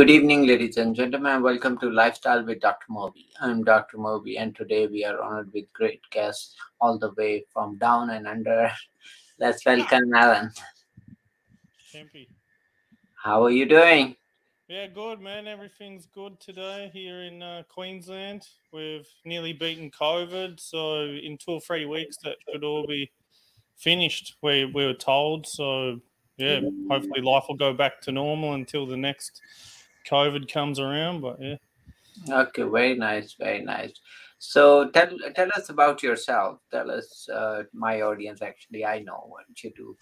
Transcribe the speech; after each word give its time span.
Good 0.00 0.08
evening, 0.08 0.46
ladies 0.46 0.78
and 0.78 0.96
gentlemen. 0.96 1.42
Welcome 1.42 1.76
to 1.80 1.90
Lifestyle 1.90 2.42
with 2.42 2.60
Dr. 2.60 2.86
Moby. 2.88 3.28
I'm 3.38 3.62
Dr. 3.62 3.98
Moby, 3.98 4.38
and 4.38 4.56
today 4.56 4.86
we 4.86 5.04
are 5.04 5.20
honored 5.20 5.52
with 5.52 5.70
great 5.74 6.00
guests 6.10 6.56
all 6.80 6.98
the 6.98 7.12
way 7.18 7.44
from 7.52 7.76
down 7.76 8.08
and 8.08 8.26
under. 8.26 8.72
Let's 9.38 9.62
welcome 9.66 10.14
Alan. 10.14 10.52
Kempy. 11.92 12.28
How 13.22 13.44
are 13.44 13.50
you 13.50 13.66
doing? 13.66 14.16
Yeah, 14.68 14.86
good, 14.86 15.20
man. 15.20 15.46
Everything's 15.46 16.06
good 16.06 16.40
today 16.40 16.90
here 16.94 17.20
in 17.20 17.42
uh, 17.42 17.64
Queensland. 17.68 18.48
We've 18.72 19.06
nearly 19.26 19.52
beaten 19.52 19.90
COVID, 19.90 20.58
so 20.58 21.02
in 21.02 21.36
two 21.36 21.50
or 21.52 21.60
three 21.60 21.84
weeks 21.84 22.16
that 22.24 22.36
should 22.50 22.64
all 22.64 22.86
be 22.86 23.10
finished. 23.76 24.36
We, 24.40 24.64
we 24.64 24.86
were 24.86 24.94
told, 24.94 25.46
so 25.46 26.00
yeah, 26.38 26.60
hopefully 26.88 27.20
life 27.20 27.44
will 27.50 27.56
go 27.56 27.74
back 27.74 28.00
to 28.00 28.12
normal 28.12 28.54
until 28.54 28.86
the 28.86 28.96
next 28.96 29.42
COVID 30.10 30.50
comes 30.52 30.78
around. 30.78 31.20
But 31.20 31.40
yeah, 31.40 31.56
Okay, 32.28 32.62
very 32.62 32.94
nice, 32.96 33.34
very 33.34 33.62
nice. 33.62 33.92
So 34.38 34.88
tell 34.90 35.10
tell 35.34 35.48
us 35.56 35.68
about 35.68 36.02
yourself. 36.02 36.60
Tell 36.70 36.90
us, 36.90 37.28
uh, 37.28 37.64
my 37.72 38.00
audience. 38.02 38.42
Actually, 38.42 38.84
I 38.84 39.00
know 39.00 39.24
what 39.28 39.44
you 39.62 39.70
do. 39.76 39.96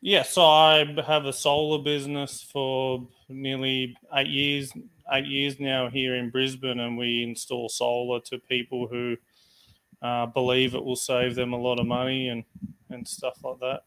yeah. 0.00 0.22
So 0.22 0.44
I 0.44 0.84
have 1.06 1.26
a 1.26 1.32
solar 1.32 1.82
business 1.82 2.42
for 2.42 3.06
nearly 3.28 3.96
eight 4.14 4.26
years, 4.26 4.72
eight 5.12 5.26
years 5.26 5.60
now 5.60 5.88
here 5.88 6.16
in 6.16 6.30
Brisbane, 6.30 6.80
and 6.80 6.98
we 6.98 7.22
install 7.22 7.68
solar 7.68 8.20
to 8.22 8.38
people 8.38 8.86
who 8.88 9.16
uh, 10.02 10.26
believe 10.26 10.74
it 10.74 10.84
will 10.84 10.96
save 10.96 11.34
them 11.34 11.52
a 11.52 11.58
lot 11.58 11.80
of 11.80 11.86
money 11.86 12.28
and 12.28 12.44
and 12.90 13.06
stuff 13.06 13.38
like 13.44 13.60
that. 13.60 13.82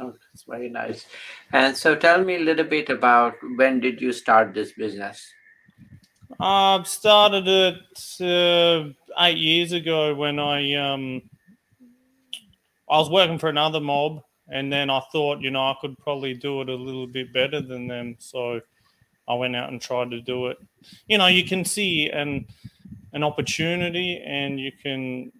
Oh, 0.00 0.12
that's 0.32 0.44
very 0.44 0.68
nice. 0.68 1.06
And 1.52 1.76
so, 1.76 1.96
tell 1.96 2.22
me 2.22 2.36
a 2.36 2.40
little 2.40 2.64
bit 2.64 2.88
about 2.88 3.34
when 3.56 3.80
did 3.80 4.00
you 4.00 4.12
start 4.12 4.54
this 4.54 4.72
business? 4.72 5.26
I've 6.40 6.86
started 6.86 7.48
it 7.48 8.20
uh, 8.20 8.92
eight 9.18 9.38
years 9.38 9.72
ago 9.72 10.14
when 10.14 10.38
I 10.38 10.74
um, 10.74 11.22
I 12.88 12.98
was 12.98 13.10
working 13.10 13.38
for 13.38 13.48
another 13.48 13.80
mob, 13.80 14.22
and 14.48 14.72
then 14.72 14.88
I 14.88 15.00
thought, 15.10 15.40
you 15.40 15.50
know, 15.50 15.62
I 15.62 15.74
could 15.80 15.98
probably 15.98 16.34
do 16.34 16.60
it 16.60 16.68
a 16.68 16.74
little 16.74 17.06
bit 17.06 17.32
better 17.32 17.60
than 17.60 17.88
them, 17.88 18.16
so 18.18 18.60
I 19.26 19.34
went 19.34 19.56
out 19.56 19.70
and 19.70 19.80
tried 19.80 20.10
to 20.12 20.20
do 20.20 20.46
it. 20.46 20.58
You 21.06 21.18
know, 21.18 21.26
you 21.26 21.44
can 21.44 21.64
see 21.64 22.08
an 22.10 22.46
an 23.12 23.24
opportunity, 23.24 24.22
and 24.24 24.60
you 24.60 24.70
can, 24.82 25.32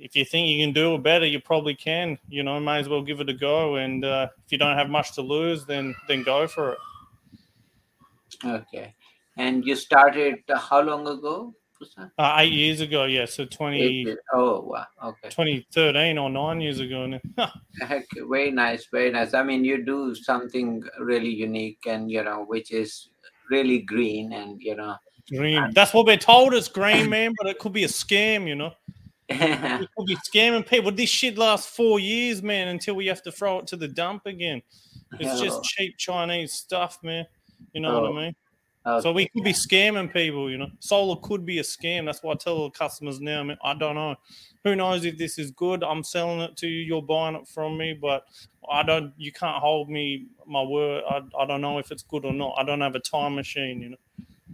if 0.00 0.16
you 0.16 0.24
think 0.24 0.48
you 0.48 0.64
can 0.64 0.72
do 0.72 0.94
it 0.94 1.02
better, 1.02 1.26
you 1.26 1.40
probably 1.40 1.74
can. 1.74 2.18
You 2.28 2.42
know, 2.42 2.58
may 2.60 2.78
as 2.78 2.88
well 2.88 3.02
give 3.02 3.20
it 3.20 3.28
a 3.28 3.34
go, 3.34 3.76
and 3.76 4.04
uh, 4.04 4.28
if 4.44 4.52
you 4.52 4.58
don't 4.58 4.76
have 4.76 4.90
much 4.90 5.14
to 5.14 5.22
lose, 5.22 5.64
then 5.64 5.94
then 6.06 6.22
go 6.22 6.46
for 6.46 6.72
it. 6.72 6.78
Okay. 8.44 8.94
And 9.36 9.64
you 9.64 9.76
started 9.76 10.42
uh, 10.48 10.58
how 10.58 10.80
long 10.80 11.06
ago? 11.06 11.54
Uh, 12.18 12.34
eight 12.38 12.52
years 12.52 12.80
ago, 12.80 13.04
yeah, 13.04 13.24
so 13.24 13.44
20, 13.44 13.80
Eight. 13.80 14.16
Oh, 14.32 14.62
wow. 14.62 14.84
Okay. 15.04 15.28
2013 15.28 16.18
or 16.18 16.28
nine 16.28 16.60
years 16.60 16.80
ago 16.80 17.06
now. 17.06 17.20
Heck, 17.80 18.04
very 18.28 18.50
nice, 18.50 18.86
very 18.90 19.12
nice. 19.12 19.32
I 19.32 19.44
mean, 19.44 19.64
you 19.64 19.84
do 19.84 20.12
something 20.14 20.82
really 20.98 21.30
unique 21.30 21.78
and, 21.86 22.10
you 22.10 22.24
know, 22.24 22.44
which 22.44 22.72
is 22.72 23.10
really 23.48 23.82
green 23.82 24.32
and, 24.32 24.60
you 24.60 24.74
know, 24.74 24.96
green. 25.30 25.70
That's 25.72 25.94
what 25.94 26.06
they 26.06 26.16
told 26.16 26.52
us, 26.52 26.66
green 26.66 27.08
man, 27.08 27.32
but 27.38 27.48
it 27.48 27.60
could 27.60 27.72
be 27.72 27.84
a 27.84 27.88
scam, 27.88 28.48
you 28.48 28.56
know. 28.56 28.72
Could 29.96 30.06
be 30.06 30.16
scamming 30.16 30.66
people. 30.66 30.90
This 30.90 31.10
shit 31.10 31.36
lasts 31.36 31.74
four 31.74 32.00
years, 32.00 32.42
man, 32.42 32.68
until 32.68 32.94
we 32.94 33.06
have 33.06 33.22
to 33.24 33.32
throw 33.32 33.58
it 33.58 33.66
to 33.68 33.76
the 33.76 33.88
dump 33.88 34.26
again. 34.26 34.62
It's 35.18 35.40
just 35.40 35.62
cheap 35.64 35.96
Chinese 35.98 36.52
stuff, 36.54 36.98
man. 37.02 37.26
You 37.72 37.80
know 37.82 38.00
what 38.00 38.04
Oh, 38.04 38.16
I 38.16 38.22
mean? 38.24 38.36
So 38.96 39.12
we 39.12 39.28
could 39.28 39.44
be 39.44 39.52
scamming 39.52 40.12
people, 40.12 40.50
you 40.50 40.56
know. 40.56 40.70
Solar 40.80 41.16
could 41.20 41.44
be 41.44 41.58
a 41.58 41.62
scam. 41.62 42.06
That's 42.06 42.22
why 42.22 42.32
I 42.32 42.36
tell 42.36 42.64
the 42.64 42.70
customers 42.70 43.20
now, 43.20 43.42
man, 43.42 43.58
I 43.62 43.74
don't 43.74 43.96
know. 43.96 44.16
Who 44.64 44.76
knows 44.76 45.04
if 45.04 45.18
this 45.18 45.38
is 45.38 45.50
good? 45.50 45.84
I'm 45.84 46.02
selling 46.02 46.40
it 46.40 46.56
to 46.58 46.66
you, 46.66 46.80
you're 46.84 47.02
buying 47.02 47.36
it 47.36 47.46
from 47.48 47.76
me, 47.76 47.92
but 48.00 48.24
I 48.70 48.82
don't 48.82 49.12
you 49.18 49.30
can't 49.32 49.58
hold 49.62 49.90
me 49.90 50.28
my 50.46 50.62
word. 50.62 51.04
I, 51.08 51.20
I 51.38 51.44
don't 51.46 51.60
know 51.60 51.78
if 51.78 51.90
it's 51.92 52.02
good 52.02 52.24
or 52.24 52.32
not. 52.32 52.54
I 52.58 52.64
don't 52.64 52.80
have 52.80 52.94
a 52.94 53.00
time 53.00 53.34
machine, 53.34 53.82
you 53.82 53.90
know. 53.90 53.96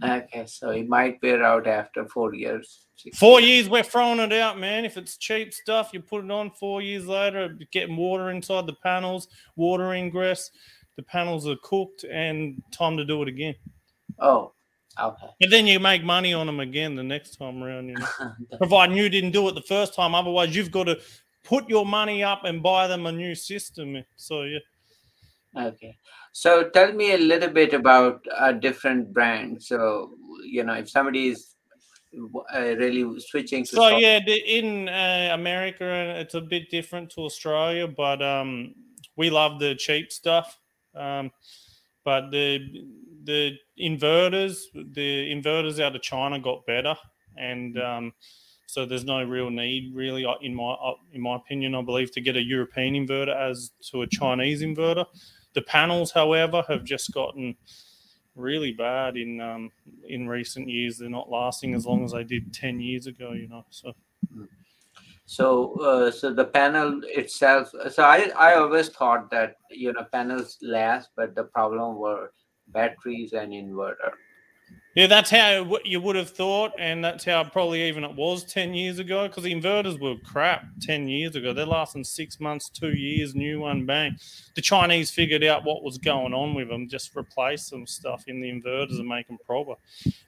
Okay, 0.03 0.45
so 0.45 0.71
it 0.71 0.87
might 0.89 1.19
wear 1.21 1.43
out 1.43 1.67
after 1.67 2.05
four 2.05 2.33
years. 2.33 2.87
Four 3.15 3.39
years. 3.39 3.49
years 3.49 3.69
we're 3.69 3.83
throwing 3.83 4.19
it 4.19 4.33
out, 4.33 4.59
man. 4.59 4.85
If 4.85 4.97
it's 4.97 5.17
cheap 5.17 5.53
stuff, 5.53 5.91
you 5.93 6.01
put 6.01 6.25
it 6.25 6.31
on 6.31 6.51
four 6.51 6.81
years 6.81 7.07
later, 7.07 7.57
getting 7.71 7.95
water 7.95 8.29
inside 8.29 8.67
the 8.67 8.75
panels, 8.83 9.27
water 9.55 9.93
ingress, 9.93 10.51
the 10.97 11.03
panels 11.03 11.47
are 11.47 11.57
cooked 11.63 12.03
and 12.03 12.61
time 12.71 12.97
to 12.97 13.05
do 13.05 13.21
it 13.21 13.27
again. 13.27 13.55
Oh, 14.19 14.53
okay. 14.99 15.27
And 15.41 15.51
then 15.51 15.67
you 15.67 15.79
make 15.79 16.03
money 16.03 16.33
on 16.33 16.45
them 16.45 16.59
again 16.59 16.95
the 16.95 17.03
next 17.03 17.37
time 17.37 17.61
around, 17.61 17.89
you 17.89 17.95
know. 17.95 18.31
providing 18.57 18.97
you 18.97 19.09
didn't 19.09 19.31
do 19.31 19.47
it 19.49 19.55
the 19.55 19.61
first 19.61 19.93
time. 19.93 20.15
Otherwise, 20.15 20.55
you've 20.55 20.71
got 20.71 20.85
to 20.85 20.99
put 21.43 21.69
your 21.69 21.85
money 21.85 22.23
up 22.23 22.43
and 22.43 22.63
buy 22.63 22.87
them 22.87 23.05
a 23.05 23.11
new 23.11 23.35
system. 23.35 24.03
So 24.15 24.43
yeah, 24.43 24.59
Okay. 25.57 25.97
So 26.31 26.69
tell 26.69 26.91
me 26.93 27.13
a 27.13 27.17
little 27.17 27.49
bit 27.49 27.73
about 27.73 28.25
a 28.37 28.53
different 28.53 29.13
brand. 29.13 29.63
So, 29.63 30.11
you 30.43 30.63
know, 30.63 30.73
if 30.73 30.89
somebody 30.89 31.29
is 31.29 31.55
uh, 32.53 32.59
really 32.59 33.19
switching 33.19 33.63
to 33.63 33.69
so 33.69 33.89
sol- 33.89 34.01
yeah, 34.01 34.19
the, 34.25 34.35
in 34.35 34.89
uh, 34.89 35.29
America, 35.33 35.85
it's 36.19 36.33
a 36.33 36.41
bit 36.41 36.69
different 36.69 37.09
to 37.11 37.21
Australia, 37.21 37.87
but 37.87 38.21
um, 38.21 38.75
we 39.15 39.29
love 39.29 39.59
the 39.59 39.75
cheap 39.75 40.11
stuff. 40.11 40.59
Um, 40.93 41.31
but 42.03 42.31
the 42.31 42.59
the 43.23 43.57
inverters, 43.79 44.57
the 44.73 45.31
inverters 45.31 45.79
out 45.79 45.95
of 45.95 46.01
China 46.01 46.39
got 46.39 46.65
better, 46.65 46.95
and 47.37 47.79
um, 47.81 48.13
so 48.67 48.85
there's 48.85 49.03
no 49.05 49.23
real 49.23 49.49
need, 49.49 49.93
really, 49.93 50.25
uh, 50.25 50.35
in 50.41 50.53
my 50.53 50.73
uh, 50.73 50.93
in 51.13 51.21
my 51.21 51.35
opinion, 51.35 51.75
I 51.75 51.81
believe, 51.81 52.11
to 52.11 52.21
get 52.21 52.35
a 52.35 52.41
European 52.41 52.93
inverter 52.93 53.35
as 53.35 53.71
to 53.91 54.03
a 54.03 54.07
Chinese 54.07 54.61
inverter. 54.61 55.05
The 55.55 55.63
panels, 55.63 56.11
however, 56.11 56.63
have 56.67 56.83
just 56.83 57.11
gotten 57.13 57.55
really 58.35 58.73
bad 58.73 59.17
in 59.17 59.41
um, 59.41 59.71
in 60.07 60.27
recent 60.27 60.69
years. 60.69 60.97
They're 60.97 61.09
not 61.09 61.31
lasting 61.31 61.73
as 61.73 61.85
long 61.85 62.03
as 62.03 62.11
they 62.11 62.23
did 62.23 62.53
ten 62.53 62.79
years 62.79 63.07
ago. 63.07 63.31
You 63.31 63.47
know, 63.47 63.65
so 63.69 63.93
So, 65.25 65.73
uh, 65.81 66.11
so 66.11 66.33
the 66.33 66.45
panel 66.45 67.01
itself. 67.05 67.73
So 67.89 68.03
I, 68.03 68.31
I 68.37 68.55
always 68.55 68.89
thought 68.89 69.31
that 69.31 69.55
you 69.71 69.91
know 69.93 70.05
panels 70.11 70.57
last, 70.61 71.09
but 71.15 71.33
the 71.33 71.45
problem 71.45 71.97
were 71.97 72.31
batteries 72.67 73.33
and 73.33 73.51
inverter. 73.51 74.11
Yeah, 74.95 75.07
that's 75.07 75.29
how 75.29 75.77
you 75.83 75.99
would 75.99 76.15
have 76.15 76.29
thought, 76.29 76.71
and 76.79 77.03
that's 77.03 77.25
how 77.25 77.43
probably 77.43 77.83
even 77.83 78.05
it 78.05 78.15
was 78.15 78.45
ten 78.45 78.73
years 78.73 78.97
ago. 78.97 79.27
Because 79.27 79.43
the 79.43 79.53
inverters 79.53 79.99
were 79.99 80.15
crap 80.23 80.65
ten 80.79 81.09
years 81.09 81.35
ago. 81.35 81.51
They're 81.51 81.65
lasting 81.65 82.05
six 82.05 82.39
months, 82.39 82.69
two 82.69 82.93
years, 82.93 83.35
new 83.35 83.59
one, 83.59 83.85
bang. 83.85 84.15
The 84.55 84.61
Chinese 84.61 85.11
figured 85.11 85.43
out 85.43 85.65
what 85.65 85.83
was 85.83 85.97
going 85.97 86.33
on 86.33 86.53
with 86.53 86.69
them, 86.69 86.87
just 86.87 87.13
replaced 87.13 87.67
some 87.67 87.85
stuff 87.85 88.23
in 88.27 88.39
the 88.39 88.49
inverters 88.49 88.97
and 88.97 89.07
make 89.07 89.27
them 89.27 89.37
proper. 89.45 89.73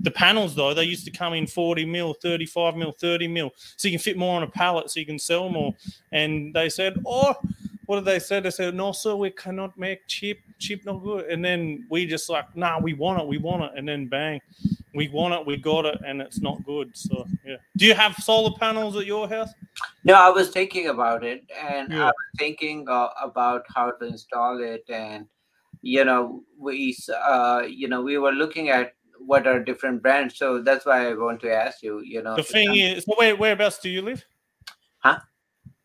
The 0.01 0.11
panels, 0.11 0.53
though, 0.53 0.73
they 0.73 0.83
used 0.83 1.05
to 1.05 1.11
come 1.11 1.33
in 1.33 1.47
40 1.47 1.85
mil, 1.85 2.13
35 2.13 2.75
mil, 2.75 2.91
30 2.91 3.29
mil, 3.29 3.53
so 3.77 3.87
you 3.87 3.93
can 3.93 4.03
fit 4.03 4.17
more 4.17 4.35
on 4.35 4.43
a 4.43 4.47
pallet, 4.47 4.91
so 4.91 4.99
you 4.99 5.05
can 5.05 5.17
sell 5.17 5.47
more. 5.47 5.73
And 6.11 6.53
they 6.53 6.67
said, 6.67 7.01
oh, 7.05 7.35
what 7.87 7.95
did 7.95 8.05
they 8.05 8.19
say? 8.19 8.39
They 8.41 8.51
said, 8.51 8.75
no, 8.75 8.91
sir, 8.91 9.15
we 9.15 9.31
cannot 9.31 9.77
make 9.77 10.05
cheap, 10.07 10.39
cheap, 10.59 10.85
no 10.85 10.99
good. 10.99 11.25
And 11.27 11.43
then 11.43 11.87
we 11.89 12.05
just 12.05 12.29
like, 12.29 12.55
nah, 12.55 12.79
we 12.79 12.93
want 12.93 13.21
it, 13.21 13.27
we 13.27 13.37
want 13.37 13.63
it. 13.63 13.71
And 13.75 13.87
then 13.87 14.07
bang, 14.07 14.39
we 14.93 15.07
want 15.07 15.33
it, 15.33 15.47
we 15.47 15.55
got 15.57 15.85
it, 15.85 15.99
and 16.05 16.21
it's 16.21 16.41
not 16.41 16.63
good. 16.65 16.95
So, 16.95 17.25
yeah. 17.45 17.55
Do 17.77 17.85
you 17.85 17.93
have 17.93 18.15
solar 18.15 18.55
panels 18.57 18.97
at 18.97 19.05
your 19.05 19.27
house? 19.27 19.49
No, 20.03 20.15
I 20.15 20.29
was 20.29 20.49
thinking 20.49 20.87
about 20.87 21.23
it, 21.23 21.49
and 21.57 21.91
Yeah. 21.91 22.03
I 22.03 22.07
was 22.07 22.13
thinking 22.37 22.87
uh, 22.89 23.07
about 23.23 23.63
how 23.73 23.91
to 23.91 24.05
install 24.05 24.61
it, 24.61 24.83
and 24.89 25.25
you 25.81 26.03
know, 26.03 26.43
we, 26.59 26.97
uh, 27.25 27.63
you 27.67 27.87
know, 27.87 28.01
we 28.01 28.17
were 28.17 28.33
looking 28.33 28.67
at 28.69 28.93
what 29.19 29.47
are 29.47 29.63
different 29.63 30.01
brands. 30.01 30.37
So 30.37 30.61
that's 30.61 30.85
why 30.85 31.09
I 31.09 31.13
want 31.13 31.39
to 31.41 31.53
ask 31.53 31.81
you. 31.81 32.01
You 32.01 32.21
know, 32.21 32.35
The 32.35 32.43
thing 32.43 32.75
is, 32.75 33.05
so 33.05 33.13
where, 33.15 33.35
whereabouts 33.35 33.79
do 33.79 33.89
you 33.89 34.01
live? 34.01 34.25
Huh? 34.99 35.19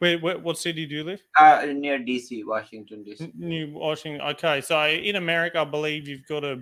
Where, 0.03 0.19
where, 0.19 0.37
what 0.37 0.59
city 0.59 0.85
do 0.85 0.97
you 0.97 1.05
live? 1.05 1.23
uh, 1.39 1.65
near 1.73 1.97
DC, 1.97 2.45
Washington 2.45 3.05
DC. 3.05 3.33
New 3.37 3.71
Washington. 3.73 4.21
Okay, 4.31 4.61
so 4.61 4.85
in 4.89 5.15
America, 5.15 5.61
I 5.61 5.65
believe 5.65 6.09
you've 6.09 6.27
got 6.27 6.43
a, 6.43 6.61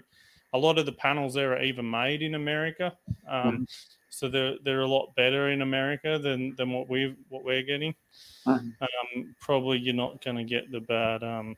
a 0.52 0.58
lot 0.58 0.76
of 0.76 0.84
the 0.84 0.92
panels 0.92 1.32
there 1.32 1.54
are 1.54 1.62
even 1.62 1.90
made 1.90 2.20
in 2.20 2.34
America. 2.34 2.92
Um, 3.26 3.66
So 4.10 4.28
they're 4.28 4.56
they're 4.62 4.82
a 4.82 4.86
lot 4.86 5.14
better 5.16 5.48
in 5.52 5.62
America 5.62 6.18
than 6.18 6.54
than 6.56 6.70
what 6.70 6.90
we 6.90 7.16
what 7.30 7.42
we're 7.42 7.62
getting. 7.62 7.94
Mhm. 8.46 8.74
Um, 8.82 9.34
probably 9.40 9.78
you're 9.78 9.94
not 9.94 10.22
going 10.22 10.36
to 10.36 10.44
get 10.44 10.70
the 10.70 10.80
bad. 10.80 11.22
Um, 11.22 11.56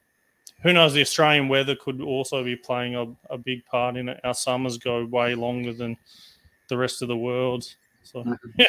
who 0.62 0.72
knows? 0.72 0.92
The 0.94 1.00
Australian 1.00 1.48
weather 1.48 1.74
could 1.74 2.00
also 2.00 2.44
be 2.44 2.54
playing 2.54 2.94
a, 2.94 3.06
a 3.28 3.38
big 3.38 3.64
part 3.66 3.96
in 3.96 4.08
it. 4.08 4.20
Our 4.22 4.34
summers 4.34 4.78
go 4.78 5.04
way 5.06 5.34
longer 5.34 5.72
than 5.72 5.96
the 6.68 6.76
rest 6.76 7.02
of 7.02 7.08
the 7.08 7.16
world. 7.16 7.64
So 8.04 8.22
Mhm. 8.24 8.66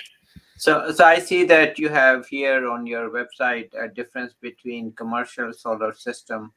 So, 0.58 0.92
so 0.92 1.04
I 1.04 1.20
see 1.20 1.44
that 1.46 1.78
you 1.78 1.90
have 1.90 2.28
here 2.28 2.70
on 2.70 2.86
your 2.86 3.10
website 3.10 3.70
a 3.78 3.88
difference 3.88 4.34
between 4.40 4.94
commercial 4.94 5.52
solar 5.52 5.94
system 5.94 6.54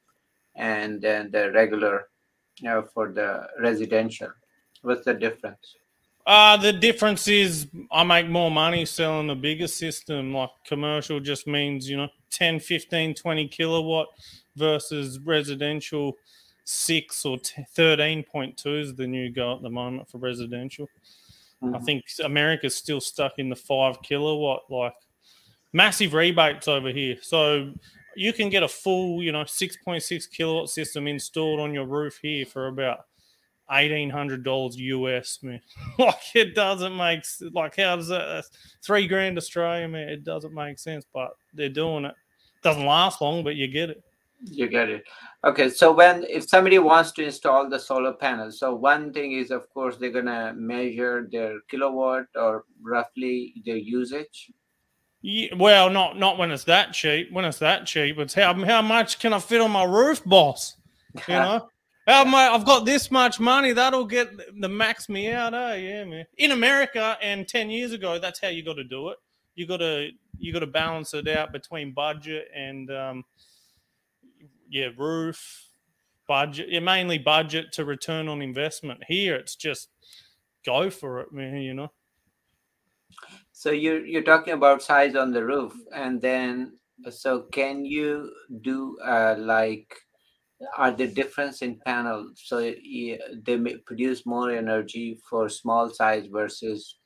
and 0.55 1.00
then 1.00 1.31
the 1.31 1.50
regular 1.52 2.08
you 2.61 2.69
know, 2.69 2.82
for 2.82 3.12
the 3.12 3.46
residential? 3.61 4.28
What's 4.82 5.05
the 5.05 5.14
difference? 5.14 5.76
Uh, 6.26 6.56
the 6.56 6.73
difference 6.73 7.28
is 7.28 7.69
I 7.93 8.02
make 8.02 8.28
more 8.28 8.50
money 8.50 8.84
selling 8.84 9.28
the 9.28 9.37
bigger 9.37 9.69
system. 9.69 10.32
Like 10.32 10.50
commercial 10.67 11.20
just 11.20 11.46
means, 11.46 11.88
you 11.88 11.96
know, 11.96 12.08
10, 12.31 12.61
15, 12.61 13.14
20 13.14 13.49
kilowatt 13.49 14.08
versus 14.56 15.20
residential 15.20 16.17
6 16.64 17.25
or 17.25 17.37
13.2 17.38 18.81
is 18.81 18.94
the 18.94 19.06
new 19.06 19.31
go 19.31 19.55
at 19.55 19.62
the 19.62 19.70
moment 19.70 20.11
for 20.11 20.19
residential. 20.19 20.88
Mm-hmm. 21.66 21.76
I 21.76 21.78
think 21.80 22.04
America's 22.24 22.74
still 22.74 23.00
stuck 23.00 23.34
in 23.38 23.48
the 23.48 23.56
5 23.56 24.02
kilowatt, 24.02 24.62
like 24.70 24.94
massive 25.72 26.14
rebates 26.14 26.68
over 26.68 26.90
here. 26.90 27.16
So 27.22 27.72
you 28.14 28.32
can 28.32 28.48
get 28.48 28.62
a 28.62 28.68
full, 28.68 29.22
you 29.22 29.32
know, 29.32 29.42
6.6 29.42 30.30
kilowatt 30.30 30.70
system 30.70 31.06
installed 31.06 31.60
on 31.60 31.74
your 31.74 31.86
roof 31.86 32.18
here 32.22 32.46
for 32.46 32.68
about 32.68 33.00
eighteen 33.70 34.10
hundred 34.10 34.44
dollars 34.44 34.76
US, 34.76 35.38
man. 35.42 35.60
like 35.98 36.14
it 36.34 36.54
doesn't 36.54 36.96
make 36.96 37.24
like 37.52 37.76
how 37.76 37.96
does 37.96 38.08
that 38.08 38.44
three 38.84 39.06
grand 39.06 39.38
Australian, 39.38 39.92
man? 39.92 40.08
It 40.08 40.24
doesn't 40.24 40.54
make 40.54 40.78
sense, 40.78 41.04
but 41.12 41.30
they're 41.52 41.68
doing 41.68 42.04
it. 42.04 42.14
Doesn't 42.62 42.86
last 42.86 43.20
long, 43.20 43.44
but 43.44 43.56
you 43.56 43.68
get 43.68 43.90
it. 43.90 44.02
You 44.44 44.69
get 44.69 44.88
it. 44.88 45.05
Okay, 45.44 45.71
so 45.71 45.93
when 45.93 46.25
if 46.25 46.49
somebody 46.49 46.79
wants 46.79 47.12
to 47.12 47.25
install 47.25 47.69
the 47.69 47.79
solar 47.79 48.12
panels, 48.12 48.59
so 48.59 48.75
one 48.75 49.12
thing 49.12 49.33
is 49.33 49.50
of 49.50 49.69
course 49.71 49.97
they're 49.97 50.11
gonna 50.11 50.53
measure 50.56 51.29
their 51.31 51.61
kilowatt 51.71 52.27
or 52.35 52.65
roughly 52.83 53.55
their 53.65 53.77
usage. 53.77 54.50
Yeah, 55.23 55.55
well, 55.56 55.91
not 55.91 56.19
not 56.19 56.38
when 56.38 56.50
it's 56.50 56.65
that 56.65 56.93
cheap. 56.93 57.33
When 57.33 57.44
it's 57.44 57.59
that 57.59 57.87
cheap, 57.87 58.19
it's 58.19 58.35
how 58.35 58.55
how 58.65 58.83
much 58.83 59.19
can 59.19 59.33
I 59.33 59.38
fit 59.38 59.61
on 59.61 59.71
my 59.71 59.85
roof, 59.85 60.23
boss? 60.25 60.77
You 61.27 61.35
know. 61.35 61.69
My, 62.09 62.50
I've 62.53 62.65
got 62.65 62.85
this 62.85 63.11
much 63.11 63.41
money. 63.41 63.73
That'll 63.73 64.05
get 64.05 64.31
the 64.61 64.69
max 64.69 65.09
me 65.09 65.33
out. 65.33 65.55
Oh, 65.55 65.75
yeah, 65.75 66.05
man. 66.05 66.25
In 66.38 66.53
America 66.53 67.19
and 67.21 67.49
10 67.49 67.69
years 67.69 67.91
ago, 67.91 68.21
that's 68.21 68.41
how 68.41 68.47
you 68.47 68.65
got 68.65 68.75
to 68.75 68.85
do 68.85 69.09
it. 69.09 69.17
You 69.56 69.67
got 69.67 69.79
to 69.79 70.11
you 70.38 70.53
got 70.53 70.61
to 70.61 70.69
balance 70.69 71.15
it 71.15 71.27
out 71.27 71.50
between 71.50 71.93
budget 71.93 72.47
and 72.55 72.91
um, 72.93 73.25
yeah, 74.68 74.88
roof 74.96 75.68
budget. 76.28 76.68
Yeah, 76.68 76.80
mainly 76.80 77.18
budget 77.18 77.72
to 77.72 77.84
return 77.84 78.28
on 78.28 78.42
investment. 78.42 79.00
Here, 79.06 79.36
it's 79.36 79.56
just 79.56 79.88
go 80.64 80.90
for 80.90 81.20
it, 81.20 81.32
man. 81.32 81.58
You 81.58 81.74
know. 81.74 81.92
So 83.52 83.70
you're 83.70 84.04
you're 84.04 84.22
talking 84.22 84.54
about 84.54 84.82
size 84.82 85.14
on 85.14 85.32
the 85.32 85.44
roof, 85.44 85.72
and 85.94 86.20
then 86.20 86.72
so 87.10 87.42
can 87.52 87.84
you 87.84 88.32
do 88.62 88.98
uh, 89.04 89.36
like 89.38 89.94
are 90.76 90.90
the 90.90 91.06
difference 91.06 91.60
in 91.60 91.78
panel 91.84 92.30
so 92.34 92.60
they 92.60 93.56
may 93.56 93.76
produce 93.86 94.24
more 94.24 94.50
energy 94.50 95.18
for 95.28 95.48
small 95.48 95.90
size 95.90 96.26
versus 96.32 96.96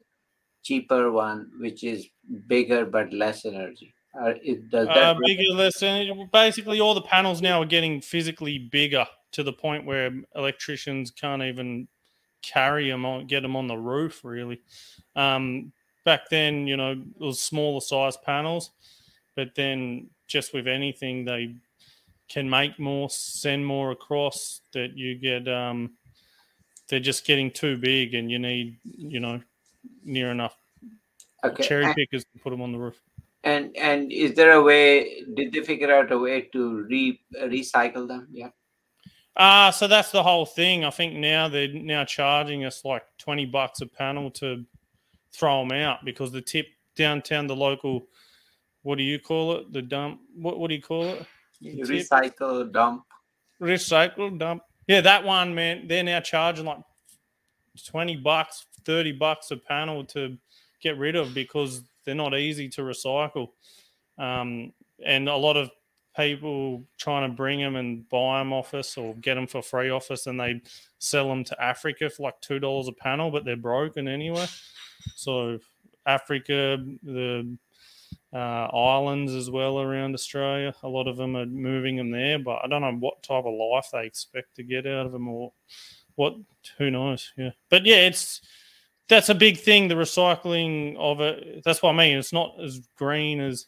cheaper 0.62 1.10
one 1.10 1.50
which 1.58 1.82
is 1.82 2.06
bigger 2.46 2.86
but 2.86 3.12
less 3.12 3.44
energy 3.44 3.92
or 4.14 4.30
it 4.42 4.70
does 4.70 4.88
that 4.88 4.96
uh, 4.96 5.14
bigger 5.24 5.52
less 5.54 5.82
energy 5.82 6.28
basically 6.32 6.80
all 6.80 6.94
the 6.94 7.02
panels 7.02 7.40
now 7.40 7.62
are 7.62 7.66
getting 7.66 8.00
physically 8.00 8.58
bigger 8.58 9.06
to 9.32 9.42
the 9.42 9.52
point 9.52 9.84
where 9.84 10.10
electricians 10.34 11.10
can't 11.10 11.42
even 11.42 11.86
carry 12.42 12.88
them 12.88 13.04
on 13.04 13.26
get 13.26 13.42
them 13.42 13.54
on 13.54 13.66
the 13.66 13.76
roof 13.76 14.24
really 14.24 14.60
um, 15.16 15.72
back 16.04 16.28
then 16.30 16.66
you 16.66 16.76
know 16.76 16.92
it 16.92 17.24
was 17.24 17.40
smaller 17.40 17.80
size 17.80 18.16
panels 18.24 18.70
but 19.36 19.54
then 19.54 20.08
just 20.26 20.52
with 20.54 20.66
anything 20.66 21.24
they 21.24 21.54
can 22.30 22.48
make 22.48 22.78
more, 22.78 23.10
send 23.10 23.66
more 23.66 23.90
across, 23.90 24.62
that 24.72 24.96
you 24.96 25.16
get 25.16 25.48
um, 25.48 25.92
they're 26.88 27.00
just 27.00 27.26
getting 27.26 27.50
too 27.50 27.76
big, 27.76 28.14
and 28.14 28.30
you 28.30 28.38
need 28.38 28.78
you 28.84 29.20
know 29.20 29.40
near 30.04 30.30
enough 30.30 30.56
okay. 31.44 31.62
cherry 31.66 31.84
and, 31.84 31.94
pickers 31.94 32.24
to 32.24 32.38
put 32.38 32.50
them 32.50 32.62
on 32.62 32.72
the 32.72 32.78
roof. 32.78 33.02
And 33.42 33.75
and 33.76 34.12
is 34.12 34.34
there 34.34 34.52
a 34.52 34.62
way? 34.62 35.25
Did 35.34 35.52
they 35.52 35.62
figure 35.62 35.94
out 35.94 36.12
a 36.12 36.19
way 36.19 36.42
to 36.52 36.82
re 36.82 37.20
recycle 37.37 38.06
them? 38.06 38.28
Yeah. 38.31 38.50
Ah, 39.37 39.69
uh, 39.69 39.70
so 39.70 39.87
that's 39.87 40.10
the 40.10 40.22
whole 40.22 40.44
thing. 40.44 40.84
I 40.84 40.90
think 40.90 41.14
now 41.14 41.48
they're 41.48 41.72
now 41.72 42.04
charging 42.04 42.64
us 42.64 42.84
like 42.84 43.04
twenty 43.19 43.46
bucks 43.46 43.81
a 43.81 43.87
panel 43.87 44.31
to 44.32 44.64
throw 45.32 45.66
them 45.66 45.72
out 45.72 46.04
because 46.04 46.32
the 46.32 46.42
tip 46.42 46.66
downtown, 46.96 47.46
the 47.46 47.56
local, 47.56 48.08
what 48.82 48.98
do 48.98 49.04
you 49.04 49.19
call 49.19 49.56
it? 49.56 49.72
The 49.72 49.82
dump. 49.82 50.20
What 50.34 50.58
what 50.58 50.69
do 50.69 50.75
you 50.75 50.82
call 50.82 51.04
it? 51.04 51.26
recycle 51.62 52.70
dump. 52.70 53.04
Recycle 53.60 54.38
dump. 54.38 54.62
Yeah, 54.86 55.00
that 55.02 55.25
one, 55.25 55.54
man. 55.54 55.86
They're 55.86 56.02
now 56.02 56.20
charging 56.20 56.66
like 56.66 56.81
twenty 57.86 58.16
bucks, 58.16 58.66
thirty 58.84 59.12
bucks 59.12 59.50
a 59.50 59.56
panel 59.56 60.04
to 60.06 60.36
get 60.81 60.99
rid 60.99 61.17
of 61.17 61.35
because 61.35 61.82
they're 62.05 62.15
not 62.15 62.37
easy 62.37 62.69
to 62.71 62.82
recycle. 62.82 63.50
Um, 64.19 64.73
and 65.05 65.29
a 65.29 65.37
lot 65.37 65.56
of 65.56 65.71
people 66.17 66.85
trying 66.99 67.29
to 67.29 67.35
bring 67.35 67.61
them 67.61 67.77
and 67.77 68.09
buy 68.09 68.38
them 68.38 68.53
off 68.53 68.75
us 68.75 68.97
or 68.97 69.15
get 69.17 69.35
them 69.35 69.47
for 69.47 69.62
free 69.62 69.91
off 69.91 70.11
us, 70.11 70.27
and 70.27 70.38
they 70.38 70.61
sell 70.99 71.29
them 71.29 71.44
to 71.44 71.62
Africa 71.62 72.11
for 72.11 72.25
like 72.25 72.41
two 72.41 72.59
dollars 72.59 72.88
a 72.88 72.93
panel, 72.93 73.31
but 73.31 73.44
they're 73.44 73.56
broken 73.56 74.09
anyway. 74.09 74.47
So 75.15 75.59
Africa, 76.06 76.85
the 77.03 77.56
uh, 78.32 78.37
islands 78.73 79.32
as 79.35 79.50
well 79.50 79.81
around 79.81 80.15
Australia. 80.15 80.75
A 80.82 80.88
lot 80.88 81.09
of 81.09 81.17
them 81.17 81.37
are 81.37 81.47
moving 81.47 81.97
them 81.97 82.11
there, 82.11 82.38
but 82.38 82.61
I 82.62 82.69
don't 82.69 82.82
know 82.82 82.93
what 82.94 83.23
type 83.23 83.44
of 83.44 83.55
life 83.55 83.88
they 83.93 84.06
expect 84.06 84.56
to 84.56 84.62
get 84.62 84.87
out 84.87 85.06
of 85.06 85.12
them 85.12 85.29
or 85.29 85.53
what. 86.15 86.35
Who 86.79 86.91
knows? 86.91 87.32
Yeah, 87.37 87.50
but 87.71 87.87
yeah, 87.87 88.06
it's 88.06 88.43
that's 89.10 89.28
a 89.28 89.34
big 89.34 89.58
thing. 89.58 89.88
The 89.88 89.94
recycling 89.94 90.96
of 90.96 91.20
it. 91.20 91.62
That's 91.64 91.82
what 91.82 91.90
I 91.90 91.96
mean. 91.96 92.16
It's 92.16 92.32
not 92.32 92.54
as 92.62 92.80
green 92.96 93.40
as 93.40 93.66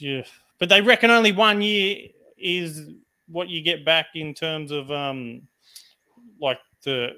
yeah, 0.00 0.22
but 0.58 0.68
they 0.68 0.80
reckon 0.80 1.10
only 1.10 1.32
one 1.32 1.62
year 1.62 2.08
is 2.36 2.90
what 3.28 3.48
you 3.48 3.62
get 3.62 3.84
back 3.84 4.06
in 4.14 4.34
terms 4.34 4.72
of 4.72 4.90
um 4.90 5.42
like 6.40 6.58
the 6.84 7.10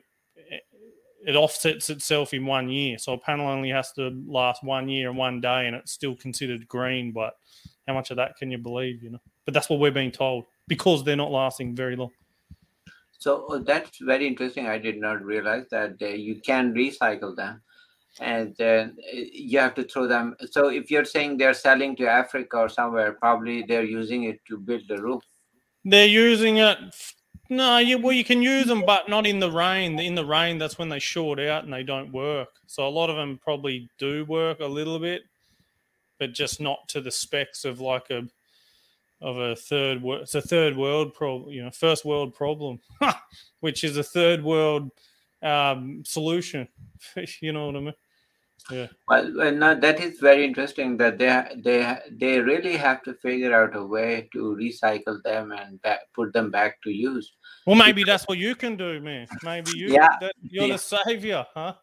it 1.27 1.37
offsets 1.37 1.89
itself 1.89 2.35
in 2.35 2.45
one 2.45 2.69
year. 2.69 2.99
So 2.99 3.15
a 3.15 3.19
panel 3.19 3.49
only 3.49 3.71
has 3.71 3.93
to 3.93 4.11
last 4.27 4.63
one 4.63 4.89
year 4.89 5.09
and 5.09 5.17
one 5.17 5.41
day, 5.41 5.67
and 5.67 5.75
it's 5.75 5.93
still 5.93 6.15
considered 6.15 6.69
green. 6.69 7.13
But 7.13 7.33
how 7.89 7.95
much 7.95 8.11
of 8.11 8.19
that 8.19 8.37
can 8.37 8.51
you 8.51 8.59
believe? 8.59 9.03
You 9.03 9.13
know, 9.13 9.19
but 9.47 9.55
that's 9.55 9.71
what 9.71 9.81
we're 9.81 9.91
being 9.91 10.13
told 10.13 10.45
because 10.69 11.03
they're 11.03 11.17
not 11.17 11.31
lasting 11.31 11.75
very 11.75 11.97
long. 11.97 12.11
So 13.19 13.47
uh, 13.47 13.59
that's 13.59 13.99
very 14.01 14.27
interesting. 14.27 14.67
I 14.67 14.79
did 14.79 15.01
not 15.01 15.23
realize 15.23 15.67
that 15.71 15.97
uh, 16.03 16.07
you 16.07 16.41
can 16.41 16.75
recycle 16.75 17.35
them, 17.35 17.63
and 18.21 18.55
then 18.59 18.97
uh, 19.13 19.21
you 19.33 19.59
have 19.59 19.75
to 19.75 19.85
throw 19.85 20.07
them. 20.07 20.37
So 20.51 20.69
if 20.69 20.91
you're 20.91 21.05
saying 21.05 21.39
they're 21.39 21.55
selling 21.55 21.97
to 21.97 22.07
Africa 22.07 22.59
or 22.59 22.69
somewhere, 22.69 23.13
probably 23.13 23.65
they're 23.67 23.85
using 23.85 24.25
it 24.25 24.41
to 24.49 24.59
build 24.59 24.83
the 24.89 25.01
roof. 25.01 25.23
They're 25.85 26.07
using 26.07 26.59
it 26.59 26.79
no, 27.51 27.79
you, 27.79 27.99
well, 27.99 28.13
you 28.13 28.25
can 28.25 28.43
use 28.43 28.67
them, 28.67 28.85
but 28.87 29.09
not 29.09 29.27
in 29.27 29.39
the 29.39 29.51
rain. 29.51 29.99
In 29.99 30.15
the 30.15 30.25
rain, 30.25 30.59
that's 30.59 30.79
when 30.79 30.89
they 30.89 30.99
short 30.99 31.39
out 31.39 31.65
and 31.65 31.73
they 31.73 31.83
don't 31.83 32.13
work. 32.13 32.49
So 32.67 32.87
a 32.87 32.89
lot 32.89 33.11
of 33.11 33.17
them 33.17 33.39
probably 33.43 33.89
do 33.99 34.25
work 34.25 34.61
a 34.61 34.67
little 34.67 34.99
bit, 34.99 35.23
but 36.19 36.33
just 36.33 36.61
not 36.61 36.89
to 36.89 37.01
the 37.03 37.11
specs 37.11 37.65
of 37.65 37.81
like 37.81 38.09
a 38.11 38.23
of 39.25 39.39
a 39.39 39.57
third 39.57 40.03
world. 40.03 40.23
It's 40.23 40.35
a 40.35 40.43
third 40.43 40.77
world 40.77 41.15
problem, 41.15 41.51
you 41.51 41.65
know, 41.65 41.71
first 41.71 42.05
world 42.05 42.35
problem, 42.35 42.79
which 43.61 43.83
is 43.83 43.97
a 43.97 44.03
third 44.03 44.45
world 44.45 44.91
um, 45.43 46.03
solution. 46.05 46.69
you 47.41 47.53
know 47.53 47.67
what 47.67 47.77
I 47.77 47.81
mean? 47.81 47.95
Yeah. 48.71 48.87
Well, 49.09 49.53
no, 49.53 49.75
that 49.75 50.01
is 50.01 50.21
very 50.21 50.45
interesting. 50.45 50.97
That 50.99 51.19
they 51.19 51.43
they 51.57 51.99
they 52.11 52.41
really 52.41 52.77
have 52.77 53.03
to 53.03 53.15
figure 53.15 53.53
out 53.55 53.77
a 53.77 53.85
way 53.85 54.29
to 54.33 54.57
recycle 54.57 55.23
them 55.23 55.53
and 55.53 55.81
back, 55.83 56.01
put 56.15 56.33
them 56.33 56.51
back 56.51 56.81
to 56.83 56.91
use. 56.91 57.33
Well, 57.67 57.77
maybe 57.77 58.05
that's 58.05 58.25
what 58.25 58.39
you 58.39 58.55
can 58.55 58.77
do, 58.77 59.01
man. 59.01 59.27
Maybe 59.43 59.73
you. 59.75 59.89
Yeah. 59.89 60.17
That, 60.21 60.33
you're 60.43 60.67
yeah. 60.67 60.75
the 60.75 60.79
savior, 60.79 61.47
huh? 61.55 61.75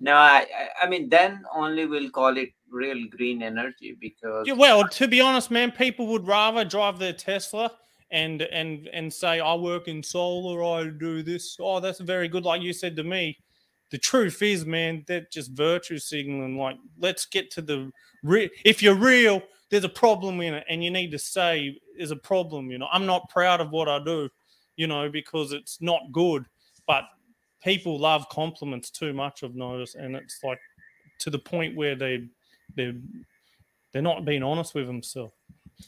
No, 0.00 0.14
I 0.14 0.46
I 0.80 0.88
mean 0.88 1.08
then 1.08 1.44
only 1.54 1.86
we'll 1.86 2.10
call 2.10 2.36
it 2.36 2.50
real 2.76 3.08
green 3.08 3.42
energy 3.42 3.96
because. 4.00 4.46
Yeah, 4.46 4.54
well, 4.54 4.86
to 4.88 5.08
be 5.08 5.20
honest, 5.20 5.50
man, 5.50 5.72
people 5.72 6.06
would 6.08 6.26
rather 6.26 6.64
drive 6.64 6.98
their 6.98 7.12
Tesla 7.12 7.72
and 8.10 8.42
and 8.42 8.88
and 8.92 9.12
say 9.12 9.40
I 9.40 9.54
work 9.54 9.88
in 9.88 10.02
solar, 10.02 10.62
I 10.62 10.90
do 10.90 11.22
this. 11.22 11.56
Oh, 11.60 11.80
that's 11.80 12.00
very 12.00 12.28
good. 12.28 12.44
Like 12.44 12.62
you 12.62 12.72
said 12.72 12.96
to 12.96 13.04
me, 13.04 13.38
the 13.90 13.98
truth 13.98 14.42
is, 14.42 14.64
man, 14.64 15.04
they're 15.06 15.26
just 15.32 15.52
virtue 15.52 15.98
signaling. 15.98 16.56
Like, 16.56 16.76
let's 16.98 17.26
get 17.26 17.50
to 17.52 17.62
the. 17.62 17.90
If 18.64 18.82
you're 18.82 18.96
real, 18.96 19.42
there's 19.70 19.84
a 19.84 19.88
problem 19.88 20.40
in 20.40 20.54
it, 20.54 20.64
and 20.68 20.82
you 20.82 20.90
need 20.90 21.10
to 21.12 21.18
say 21.18 21.78
there's 21.96 22.10
a 22.10 22.16
problem. 22.16 22.70
You 22.70 22.78
know, 22.78 22.88
I'm 22.92 23.06
not 23.06 23.28
proud 23.30 23.60
of 23.60 23.70
what 23.70 23.88
I 23.88 24.02
do, 24.02 24.28
you 24.76 24.86
know, 24.86 25.08
because 25.08 25.52
it's 25.52 25.80
not 25.80 26.12
good. 26.12 26.46
But 26.86 27.04
people 27.62 27.98
love 27.98 28.28
compliments 28.28 28.90
too 28.90 29.12
much. 29.12 29.42
I've 29.42 29.54
noticed, 29.54 29.96
and 29.96 30.14
it's 30.14 30.40
like 30.44 30.60
to 31.18 31.30
the 31.30 31.38
point 31.38 31.76
where 31.76 31.94
they 31.94 32.28
they 32.74 32.92
they're 33.92 34.02
not 34.02 34.24
being 34.24 34.42
honest 34.42 34.74
with 34.74 34.86
themselves. 34.86 35.32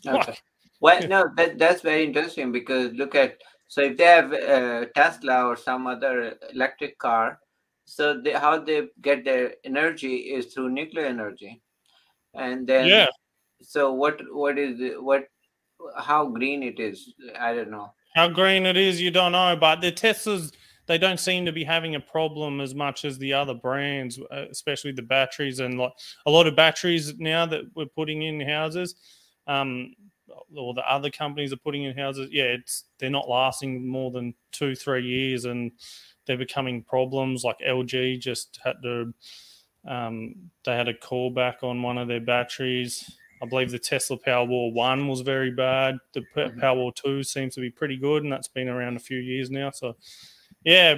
Okay. 0.07 0.35
well, 0.81 1.07
no, 1.09 1.29
that, 1.37 1.59
that's 1.59 1.83
very 1.83 2.05
interesting 2.05 2.53
because 2.53 2.93
look 2.95 3.15
at 3.15 3.39
So 3.69 3.83
if 3.83 3.97
they 3.99 4.05
have 4.05 4.33
a 4.33 4.87
Tesla 4.95 5.45
or 5.45 5.57
some 5.57 5.87
other 5.87 6.37
electric 6.53 6.99
car, 6.99 7.39
so 7.85 8.21
they, 8.21 8.33
how 8.33 8.59
they 8.59 8.89
get 9.03 9.25
their 9.25 9.55
energy 9.65 10.17
is 10.17 10.53
through 10.53 10.71
nuclear 10.71 11.07
energy, 11.07 11.61
and 12.35 12.67
then 12.67 12.87
Yeah. 12.87 13.07
So 13.61 13.93
what 13.93 14.21
what 14.33 14.59
is 14.59 14.79
the, 14.79 15.03
what 15.03 15.25
how 15.97 16.27
green 16.27 16.63
it 16.63 16.81
is? 16.81 17.15
I 17.39 17.55
don't 17.55 17.71
know. 17.71 17.93
How 18.15 18.29
green 18.29 18.67
it 18.67 18.77
is, 18.77 19.01
you 19.01 19.11
don't 19.11 19.33
know. 19.33 19.57
But 19.57 19.81
the 19.81 19.93
Teslas, 19.93 20.53
they 20.89 20.99
don't 20.99 21.21
seem 21.21 21.45
to 21.47 21.53
be 21.53 21.63
having 21.65 21.95
a 21.95 22.01
problem 22.01 22.61
as 22.61 22.75
much 22.75 23.05
as 23.05 23.19
the 23.19 23.35
other 23.35 23.55
brands, 23.55 24.19
uh, 24.33 24.47
especially 24.51 24.91
the 24.91 25.03
batteries 25.03 25.61
and 25.61 25.79
like 25.79 25.93
a 26.27 26.31
lot 26.31 26.47
of 26.47 26.57
batteries 26.57 27.17
now 27.19 27.47
that 27.47 27.63
we're 27.77 27.87
putting 27.87 28.23
in 28.23 28.41
houses. 28.41 28.97
Um, 29.47 29.95
or 30.57 30.75
the 30.75 30.91
other 30.91 31.11
companies 31.11 31.53
are 31.53 31.59
putting 31.59 31.85
in 31.85 31.97
houses. 31.97 32.29
Yeah, 32.33 32.45
it's 32.45 32.85
they're 32.99 33.09
not 33.11 33.29
lasting 33.29 33.87
more 33.87 34.11
than 34.11 34.35
two, 34.53 34.75
three 34.75 35.07
years, 35.07 35.45
and 35.45 35.73
they're 36.27 36.37
becoming 36.37 36.83
problems. 36.83 37.45
Like 37.45 37.57
LG 37.67 38.21
just 38.21 38.59
had 38.63 38.77
to, 38.83 39.15
um, 39.87 40.35
they 40.65 40.77
had 40.77 40.89
a 40.89 40.95
callback 40.95 41.63
on 41.63 41.83
one 41.83 41.97
of 41.99 42.09
their 42.09 42.21
batteries. 42.21 43.11
I 43.43 43.47
believe 43.47 43.71
the 43.71 43.79
Tesla 43.79 44.19
Powerwall 44.19 44.75
One 44.75 45.07
was 45.09 45.21
very 45.21 45.51
bad. 45.51 45.97
The 46.13 46.21
Mhm. 46.35 46.61
Powerwall 46.61 46.95
Two 46.95 47.23
seems 47.23 47.55
to 47.55 47.61
be 47.61 47.71
pretty 47.71 47.97
good, 47.97 48.23
and 48.23 48.33
that's 48.33 48.49
been 48.49 48.69
around 48.69 48.97
a 48.97 49.01
few 49.01 49.19
years 49.19 49.51
now. 49.51 49.71
So, 49.71 49.97
yeah, 50.69 50.97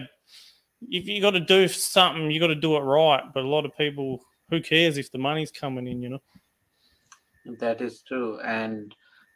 if 0.89 1.07
you 1.07 1.21
got 1.21 1.31
to 1.31 1.41
do 1.41 1.69
something, 1.69 2.29
you 2.29 2.41
got 2.41 2.49
to 2.49 2.57
do 2.57 2.77
it 2.77 2.81
right. 2.81 3.23
But 3.33 3.45
a 3.45 3.49
lot 3.49 3.65
of 3.65 3.77
people, 3.77 4.21
who 4.51 4.61
cares 4.61 4.99
if 4.99 5.13
the 5.13 5.19
money's 5.19 5.53
coming 5.53 5.87
in? 5.87 6.03
You 6.03 6.09
know. 6.11 6.23
That 7.61 7.81
is 7.81 8.03
true, 8.03 8.41
and 8.41 8.93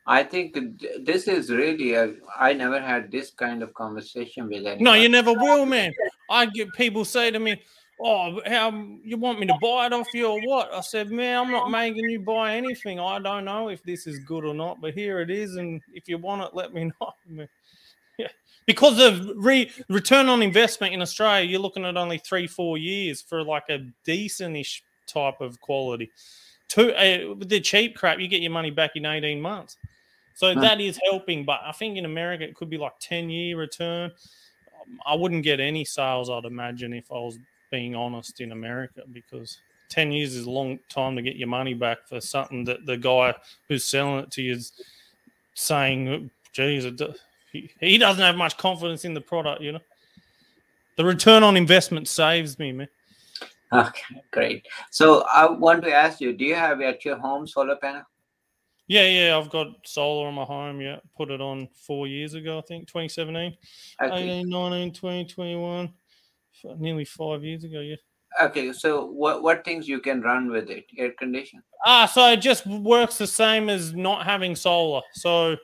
I 0.09 0.25
think 0.25 0.57
this 1.05 1.29
is 1.29 1.50
really 1.50 1.95
a. 1.95 2.14
I 2.37 2.53
never 2.53 2.81
had 2.81 3.12
this 3.12 3.31
kind 3.31 3.62
of 3.62 3.73
conversation 3.75 4.49
with 4.49 4.67
anyone. 4.67 4.83
No, 4.83 4.95
you 4.95 5.09
never 5.09 5.33
will, 5.33 5.67
man. 5.67 5.93
I 6.29 6.47
get 6.47 6.73
people 6.75 7.05
say 7.05 7.31
to 7.31 7.38
me, 7.38 7.62
"Oh, 8.00 8.41
how 8.45 8.73
you 9.05 9.17
want 9.17 9.38
me 9.38 9.47
to 9.47 9.59
buy 9.62 9.87
it 9.87 9.93
off 9.93 10.09
you 10.12 10.26
or 10.26 10.41
what?" 10.41 10.75
I 10.75 10.81
said, 10.81 11.12
"Man, 11.12 11.47
I'm 11.47 11.53
not 11.53 11.71
making 11.71 12.11
you 12.11 12.21
buy 12.21 12.57
anything. 12.57 12.99
I 12.99 13.21
don't 13.21 13.45
know 13.45 13.69
if 13.69 13.85
this 13.85 14.09
is 14.09 14.19
good 14.19 14.45
or 14.45 14.55
not, 14.55 14.81
but 14.81 14.95
here 14.95 15.21
it 15.21 15.31
is, 15.31 15.55
and 15.55 15.81
if 15.93 16.09
you 16.09 16.19
want 16.19 16.43
it, 16.43 16.55
let 16.55 16.75
me 16.75 16.91
know." 17.00 17.47
Man." 18.18 18.26
Yeah, 18.26 18.33
because 18.66 18.99
of 19.00 19.30
re- 19.37 19.71
return 19.88 20.28
on 20.28 20.42
investment 20.42 20.94
in 20.94 21.02
Australia, 21.02 21.47
you're 21.49 21.61
looking 21.61 21.85
at 21.85 21.97
only 21.97 22.18
three, 22.18 22.47
four 22.47 22.78
years 22.78 23.23
for 23.23 23.42
like 23.42 23.68
a 23.68 23.87
decentish 24.06 24.83
type 25.06 25.40
of 25.40 25.61
quality. 25.61 26.11
Two, 26.68 26.92
uh, 26.92 27.35
the 27.38 27.61
cheap 27.61 27.94
crap, 27.97 28.18
you 28.18 28.26
get 28.28 28.40
your 28.40 28.50
money 28.50 28.71
back 28.71 28.92
in 28.97 29.04
18 29.06 29.40
months. 29.40 29.76
So 30.35 30.52
Huh. 30.54 30.61
that 30.62 30.80
is 30.80 30.99
helping, 31.11 31.44
but 31.44 31.61
I 31.62 31.73
think 31.73 31.97
in 31.97 32.04
America 32.04 32.44
it 32.44 32.56
could 32.56 32.71
be 32.71 32.78
like 32.78 32.99
10 33.00 33.30
year 33.30 33.56
return. 33.56 34.11
I 35.06 35.14
wouldn't 35.14 35.44
get 35.44 35.61
any 35.61 35.85
sales, 35.85 36.28
I'd 36.28 36.44
imagine, 36.44 36.92
if 36.92 37.11
I 37.11 37.14
was 37.14 37.38
being 37.71 37.94
honest 37.94 38.40
in 38.40 38.52
America, 38.52 39.02
because 39.12 39.59
10 39.88 40.11
years 40.12 40.35
is 40.35 40.47
a 40.47 40.50
long 40.50 40.78
time 40.88 41.16
to 41.16 41.23
get 41.23 41.37
your 41.37 41.49
money 41.49 41.75
back 41.75 42.06
for 42.09 42.21
something 42.21 42.64
that 42.64 42.85
the 42.87 42.97
guy 42.97 43.35
who's 43.68 43.85
selling 43.85 44.25
it 44.25 44.30
to 44.33 44.42
you 44.42 44.52
is 44.54 44.73
saying, 45.54 46.30
geez, 46.52 46.85
it 46.85 47.00
he, 47.54 47.70
he 47.80 47.99
doesn't 47.99 48.23
have 48.23 48.37
much 48.37 48.58
confidence 48.58 49.04
in 49.04 49.14
the 49.14 49.20
product, 49.20 49.62
you 49.62 49.73
know. 49.73 49.80
The 50.96 51.04
return 51.04 51.42
on 51.42 51.56
investment 51.56 52.08
saves 52.08 52.58
me, 52.58 52.73
man. 52.73 52.88
Okay, 53.73 54.23
great. 54.30 54.66
So 54.90 55.25
I 55.32 55.50
want 55.50 55.82
to 55.84 55.92
ask 55.92 56.20
you: 56.20 56.32
Do 56.32 56.44
you 56.44 56.54
have 56.54 56.80
at 56.80 57.04
your 57.04 57.16
home 57.16 57.46
solar 57.46 57.76
panel? 57.76 58.02
Yeah, 58.87 59.06
yeah, 59.06 59.38
I've 59.38 59.50
got 59.50 59.68
solar 59.84 60.28
on 60.28 60.34
my 60.34 60.44
home. 60.44 60.80
Yeah, 60.80 60.99
put 61.16 61.30
it 61.30 61.40
on 61.40 61.68
four 61.87 62.06
years 62.06 62.34
ago, 62.34 62.58
I 62.58 62.62
think, 62.68 62.87
2017, 62.87 63.56
Okay. 64.02 64.40
18, 64.40 64.49
19, 64.50 64.92
20, 64.92 65.25
21, 65.25 65.92
nearly 66.76 67.04
five 67.06 67.42
years 67.42 67.64
ago. 67.64 67.80
Yeah. 67.80 67.96
Okay. 68.42 68.73
So 68.73 69.06
what 69.06 69.42
what 69.42 69.64
things 69.64 69.88
you 69.88 70.00
can 70.00 70.20
run 70.20 70.50
with 70.50 70.68
it? 70.68 70.84
Air 70.99 71.12
condition. 71.12 71.62
Ah, 71.87 72.06
so 72.06 72.30
it 72.30 72.40
just 72.40 72.66
works 72.66 73.16
the 73.16 73.26
same 73.26 73.68
as 73.68 73.94
not 73.94 74.25
having 74.25 74.54
solar. 74.54 75.02
So 75.14 75.56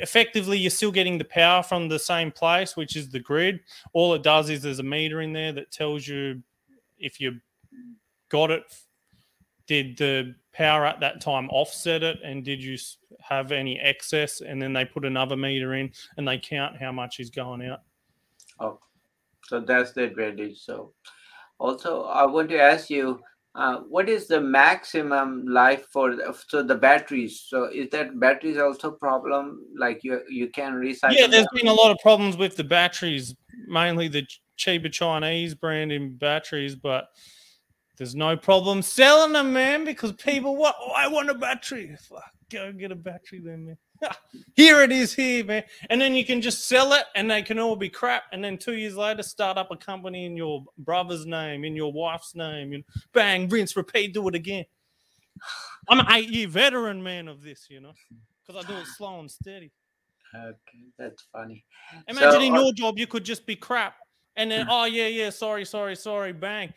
effectively, 0.00 0.58
you're 0.58 0.70
still 0.70 0.92
getting 0.92 1.18
the 1.18 1.24
power 1.24 1.62
from 1.62 1.88
the 1.88 1.98
same 1.98 2.30
place, 2.30 2.76
which 2.76 2.96
is 2.96 3.08
the 3.08 3.20
grid. 3.20 3.60
All 3.92 4.14
it 4.14 4.22
does 4.22 4.50
is 4.50 4.62
there's 4.62 4.78
a 4.78 4.84
meter 4.84 5.20
in 5.20 5.32
there 5.32 5.52
that 5.52 5.70
tells 5.70 6.06
you 6.06 6.42
if 6.98 7.20
you 7.20 7.40
got 8.28 8.50
it, 8.50 8.62
did 9.66 9.96
the 9.96 10.34
power 10.52 10.84
at 10.84 11.00
that 11.00 11.20
time 11.20 11.48
offset 11.50 12.02
it, 12.02 12.18
and 12.22 12.44
did 12.44 12.62
you 12.62 12.76
have 13.20 13.52
any 13.52 13.78
excess? 13.80 14.40
And 14.40 14.60
then 14.60 14.72
they 14.72 14.84
put 14.84 15.04
another 15.04 15.36
meter 15.36 15.74
in 15.74 15.92
and 16.16 16.26
they 16.26 16.38
count 16.38 16.76
how 16.78 16.92
much 16.92 17.20
is 17.20 17.30
going 17.30 17.66
out. 17.66 17.80
Oh, 18.60 18.78
so 19.44 19.60
that's 19.60 19.92
the 19.92 20.04
advantage. 20.04 20.58
So 20.58 20.92
also 21.58 22.04
I 22.04 22.26
want 22.26 22.48
to 22.50 22.60
ask 22.60 22.90
you. 22.90 23.20
Uh, 23.54 23.80
what 23.80 24.08
is 24.08 24.28
the 24.28 24.40
maximum 24.40 25.46
life 25.46 25.84
for 25.92 26.16
the, 26.16 26.34
so 26.48 26.62
the 26.62 26.74
batteries? 26.74 27.44
So 27.46 27.64
is 27.64 27.90
that 27.90 28.18
batteries 28.18 28.58
also 28.58 28.92
problem? 28.92 29.66
Like 29.78 30.00
you 30.02 30.22
you 30.30 30.48
can 30.48 30.72
recycle? 30.74 31.12
Yeah, 31.12 31.26
there's 31.26 31.44
them? 31.44 31.56
been 31.56 31.68
a 31.68 31.74
lot 31.74 31.90
of 31.90 31.98
problems 31.98 32.38
with 32.38 32.56
the 32.56 32.64
batteries, 32.64 33.34
mainly 33.66 34.08
the 34.08 34.22
ch- 34.22 34.40
cheaper 34.56 34.88
Chinese 34.88 35.54
brand 35.54 35.92
in 35.92 36.16
batteries, 36.16 36.74
but 36.74 37.08
there's 37.98 38.14
no 38.14 38.38
problem 38.38 38.80
selling 38.80 39.34
them, 39.34 39.52
man, 39.52 39.84
because 39.84 40.12
people 40.12 40.56
what 40.56 40.74
oh, 40.80 40.92
I 40.96 41.08
want 41.08 41.28
a 41.28 41.34
battery. 41.34 41.94
Fuck, 42.08 42.24
go 42.50 42.72
get 42.72 42.90
a 42.90 42.96
battery 42.96 43.42
then, 43.44 43.66
man. 43.66 43.76
here 44.54 44.82
it 44.82 44.92
is 44.92 45.14
here, 45.14 45.44
man. 45.44 45.64
And 45.90 46.00
then 46.00 46.14
you 46.14 46.24
can 46.24 46.40
just 46.40 46.68
sell 46.68 46.92
it 46.92 47.04
and 47.14 47.30
they 47.30 47.42
can 47.42 47.58
all 47.58 47.76
be 47.76 47.88
crap. 47.88 48.24
And 48.32 48.42
then 48.42 48.58
two 48.58 48.74
years 48.74 48.96
later, 48.96 49.22
start 49.22 49.58
up 49.58 49.70
a 49.70 49.76
company 49.76 50.24
in 50.26 50.36
your 50.36 50.64
brother's 50.78 51.26
name, 51.26 51.64
in 51.64 51.76
your 51.76 51.92
wife's 51.92 52.34
name, 52.34 52.72
and 52.72 52.84
bang, 53.12 53.48
rinse, 53.48 53.76
repeat, 53.76 54.14
do 54.14 54.26
it 54.28 54.34
again. 54.34 54.64
I'm 55.88 56.00
an 56.00 56.06
eight 56.10 56.28
year 56.28 56.48
veteran, 56.48 57.02
man, 57.02 57.28
of 57.28 57.42
this, 57.42 57.66
you 57.68 57.80
know, 57.80 57.92
because 58.46 58.64
I 58.64 58.68
do 58.68 58.78
it 58.78 58.86
slow 58.86 59.20
and 59.20 59.30
steady. 59.30 59.72
Okay, 60.34 60.86
that's 60.98 61.24
funny. 61.32 61.64
Imagine 62.08 62.30
So, 62.30 62.40
in 62.40 62.54
uh, 62.54 62.60
your 62.62 62.72
job, 62.72 62.98
you 62.98 63.06
could 63.06 63.24
just 63.24 63.44
be 63.44 63.56
crap, 63.56 63.96
and 64.36 64.50
then 64.50 64.66
oh 64.70 64.84
yeah, 64.84 65.08
yeah, 65.08 65.28
sorry, 65.28 65.64
sorry, 65.66 65.94
sorry, 65.94 66.32
bang. 66.32 66.72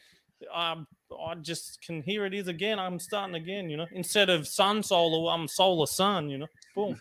Um, 0.54 0.88
I 1.12 1.36
just 1.36 1.82
can 1.82 2.02
here 2.04 2.26
it 2.26 2.34
is 2.34 2.48
again. 2.48 2.80
I'm 2.80 3.00
starting 3.00 3.36
again, 3.36 3.70
you 3.70 3.78
know. 3.78 3.88
Instead 3.92 4.30
of 4.30 4.48
sun 4.48 4.84
solar, 4.84 5.32
I'm 5.34 5.48
solar 5.48 5.88
sun, 5.88 6.30
you 6.30 6.40
know. 6.40 6.48
Boom. 6.76 7.00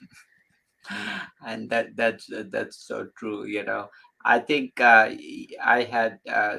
and 1.46 1.68
that 1.70 1.96
that's 1.96 2.28
that's 2.50 2.86
so 2.86 3.08
true 3.16 3.46
you 3.46 3.62
know 3.62 3.88
i 4.24 4.38
think 4.38 4.78
uh, 4.80 5.08
i 5.62 5.82
had 5.82 6.18
uh, 6.30 6.58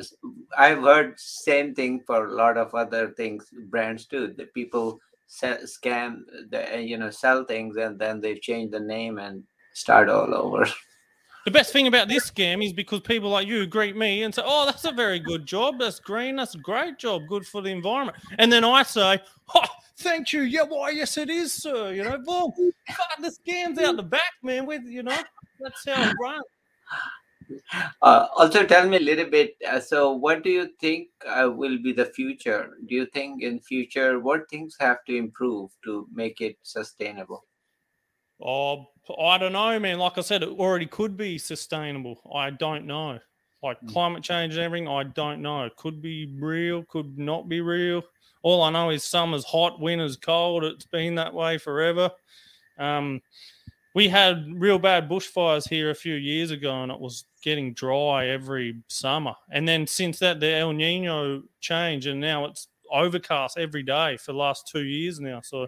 i've 0.57 0.81
heard 0.81 1.13
same 1.19 1.73
thing 1.75 2.01
for 2.05 2.25
a 2.25 2.33
lot 2.33 2.57
of 2.57 2.73
other 2.73 3.11
things 3.11 3.47
brands 3.69 4.05
too 4.05 4.33
the 4.37 4.45
people 4.45 4.99
se- 5.27 5.63
scam 5.65 6.21
the 6.49 6.75
uh, 6.75 6.77
you 6.77 6.97
know 6.97 7.09
sell 7.09 7.43
things 7.45 7.77
and 7.77 7.99
then 7.99 8.19
they 8.19 8.35
change 8.35 8.71
the 8.71 8.79
name 8.79 9.19
and 9.19 9.43
start 9.73 10.09
all 10.09 10.33
over 10.33 10.65
The 11.45 11.51
best 11.51 11.71
thing 11.71 11.85
about 11.85 12.07
this 12.07 12.29
scam 12.29 12.65
is 12.65 12.73
because 12.73 13.01
people 13.01 13.29
like 13.29 13.47
you 13.47 13.67
greet 13.67 13.95
me 13.95 14.23
and 14.23 14.33
say, 14.33 14.41
"Oh, 14.43 14.65
that's 14.65 14.83
a 14.85 14.91
very 14.91 15.19
good 15.19 15.45
job. 15.45 15.79
That's 15.79 15.99
green. 15.99 16.37
That's 16.37 16.55
a 16.55 16.59
great 16.59 16.97
job. 16.97 17.27
Good 17.27 17.45
for 17.45 17.61
the 17.61 17.69
environment." 17.69 18.17
And 18.39 18.51
then 18.51 18.65
I 18.65 18.81
say, 18.81 19.19
"Oh, 19.53 19.67
thank 19.97 20.33
you. 20.33 20.41
Yeah, 20.41 20.63
why? 20.63 20.89
Yes, 20.89 21.17
it 21.17 21.29
is, 21.29 21.53
sir. 21.53 21.93
You 21.93 22.03
know, 22.03 22.17
boom. 22.17 22.51
The 23.19 23.29
scam's 23.29 23.77
out 23.79 23.95
the 23.95 24.03
back, 24.03 24.33
man. 24.41 24.65
With 24.65 24.83
you 24.85 25.03
know, 25.03 25.17
that's 25.59 25.85
how 25.85 26.03
it 26.03 26.13
runs." 26.19 26.43
uh, 28.01 28.27
also 28.35 28.65
tell 28.65 28.87
me 28.87 28.97
a 28.97 28.99
little 28.99 29.29
bit 29.29 29.55
uh, 29.69 29.79
so 29.79 30.11
what 30.11 30.43
do 30.43 30.49
you 30.49 30.69
think 30.79 31.09
uh, 31.27 31.49
will 31.49 31.77
be 31.83 31.91
the 31.91 32.05
future 32.05 32.71
do 32.87 32.95
you 32.95 33.05
think 33.07 33.43
in 33.43 33.59
future 33.59 34.19
what 34.19 34.49
things 34.49 34.75
have 34.79 34.97
to 35.05 35.15
improve 35.15 35.69
to 35.83 36.07
make 36.13 36.41
it 36.41 36.57
sustainable 36.63 37.45
Oh, 38.45 38.85
I 39.19 39.37
don't 39.37 39.53
know, 39.53 39.79
man. 39.79 39.97
Like 39.97 40.17
I 40.17 40.21
said, 40.21 40.43
it 40.43 40.49
already 40.49 40.85
could 40.85 41.17
be 41.17 41.37
sustainable. 41.37 42.19
I 42.33 42.51
don't 42.51 42.85
know. 42.85 43.19
Like 43.63 43.81
Mm. 43.81 43.91
climate 43.91 44.23
change 44.23 44.53
and 44.53 44.63
everything, 44.63 44.87
I 44.87 45.03
don't 45.03 45.41
know. 45.41 45.63
It 45.65 45.75
could 45.75 46.01
be 46.01 46.27
real, 46.39 46.83
could 46.83 47.17
not 47.17 47.49
be 47.49 47.61
real. 47.61 48.03
All 48.43 48.61
I 48.61 48.69
know 48.69 48.91
is 48.91 49.03
summer's 49.03 49.43
hot, 49.45 49.79
winter's 49.79 50.17
cold. 50.17 50.63
It's 50.63 50.85
been 50.85 51.15
that 51.15 51.33
way 51.33 51.57
forever. 51.57 52.11
Um, 52.77 53.21
we 53.95 54.07
had 54.07 54.45
real 54.53 54.77
bad 54.77 55.09
bushfires 55.09 55.67
here 55.67 55.89
a 55.89 55.95
few 55.95 56.15
years 56.15 56.51
ago, 56.51 56.83
and 56.83 56.91
it 56.91 56.99
was 56.99 57.25
getting 57.41 57.73
dry 57.73 58.27
every 58.27 58.83
summer. 58.87 59.33
And 59.49 59.67
then 59.67 59.87
since 59.87 60.19
that, 60.19 60.39
the 60.39 60.53
El 60.53 60.73
Nino 60.73 61.41
changed, 61.61 62.05
and 62.05 62.19
now 62.19 62.45
it's 62.45 62.67
overcast 62.91 63.57
every 63.57 63.81
day 63.83 64.17
for 64.17 64.33
the 64.33 64.37
last 64.37 64.67
two 64.67 64.83
years 64.83 65.19
now. 65.19 65.41
So 65.41 65.65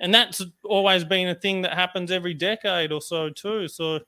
and 0.00 0.14
that's 0.14 0.42
always 0.64 1.04
been 1.04 1.28
a 1.28 1.34
thing 1.34 1.62
that 1.62 1.74
happens 1.74 2.10
every 2.10 2.34
decade 2.34 2.92
or 2.92 3.00
so 3.00 3.30
too. 3.30 3.68
So 3.68 4.00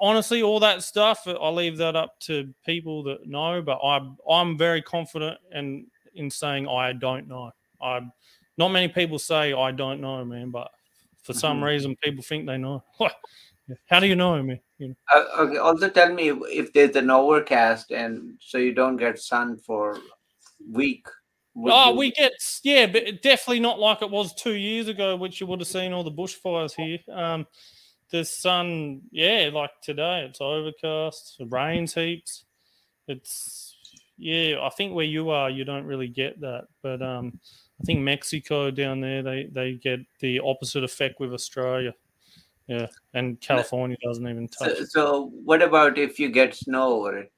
honestly, 0.00 0.42
all 0.42 0.60
that 0.60 0.82
stuff, 0.82 1.26
I 1.26 1.48
leave 1.48 1.76
that 1.78 1.96
up 1.96 2.18
to 2.20 2.52
people 2.64 3.02
that 3.04 3.26
know. 3.26 3.62
But 3.62 3.78
I'm 3.84 4.16
I'm 4.28 4.56
very 4.58 4.82
confident 4.82 5.38
in 5.52 5.86
in 6.14 6.30
saying 6.30 6.68
I 6.68 6.92
don't 6.92 7.28
know. 7.28 7.50
I 7.80 8.00
not 8.58 8.68
many 8.68 8.88
people 8.88 9.18
say 9.18 9.52
I 9.52 9.72
don't 9.72 10.00
know, 10.00 10.24
man. 10.24 10.50
But 10.50 10.70
for 11.22 11.32
some 11.34 11.60
Mhm. 11.60 11.64
reason, 11.66 11.96
people 12.02 12.22
think 12.22 12.46
they 12.46 12.58
know. 12.58 12.82
How 13.86 14.00
do 14.00 14.06
you 14.06 14.16
know 14.16 14.42
me? 14.42 14.60
You 14.78 14.88
know? 14.88 14.94
Uh, 15.14 15.24
okay. 15.42 15.56
Also, 15.58 15.88
tell 15.88 16.12
me 16.12 16.30
if 16.30 16.72
there's 16.72 16.96
an 16.96 17.10
overcast 17.10 17.90
and 17.92 18.36
so 18.40 18.58
you 18.58 18.74
don't 18.74 18.96
get 18.96 19.18
sun 19.18 19.56
for 19.56 19.98
week. 20.70 21.06
Would 21.54 21.72
Oh, 21.72 21.90
you- 21.90 21.98
we 21.98 22.10
get 22.12 22.32
yeah, 22.62 22.86
but 22.86 23.22
definitely 23.22 23.60
not 23.60 23.78
like 23.78 24.02
it 24.02 24.10
was 24.10 24.34
two 24.34 24.54
years 24.54 24.88
ago, 24.88 25.16
which 25.16 25.40
you 25.40 25.46
would 25.46 25.60
have 25.60 25.68
seen 25.68 25.92
all 25.92 26.04
the 26.04 26.10
bushfires 26.10 26.74
here. 26.74 26.98
Um, 27.14 27.46
the 28.10 28.24
sun, 28.24 29.02
yeah, 29.10 29.50
like 29.52 29.70
today, 29.82 30.26
it's 30.28 30.40
overcast, 30.40 31.36
it 31.40 31.50
rains 31.50 31.94
heaps. 31.94 32.44
It's 33.08 33.76
yeah, 34.18 34.60
I 34.62 34.68
think 34.70 34.94
where 34.94 35.04
you 35.04 35.30
are, 35.30 35.50
you 35.50 35.64
don't 35.64 35.84
really 35.86 36.08
get 36.08 36.40
that, 36.40 36.66
but 36.82 37.02
um, 37.02 37.38
I 37.80 37.84
think 37.84 38.00
Mexico 38.00 38.70
down 38.70 39.00
there, 39.00 39.22
they 39.22 39.48
they 39.50 39.72
get 39.74 40.00
the 40.20 40.40
opposite 40.40 40.84
effect 40.84 41.20
with 41.20 41.32
Australia. 41.32 41.94
Yeah, 42.68 42.86
and 43.12 43.40
California 43.40 43.96
doesn't 44.02 44.26
even 44.26 44.46
touch. 44.48 44.76
So, 44.76 44.82
it. 44.82 44.90
so 44.90 45.32
what 45.44 45.62
about 45.62 45.98
if 45.98 46.18
you 46.20 46.28
get 46.30 46.54
snow 46.54 46.94
over 46.94 47.18
it? 47.18 47.32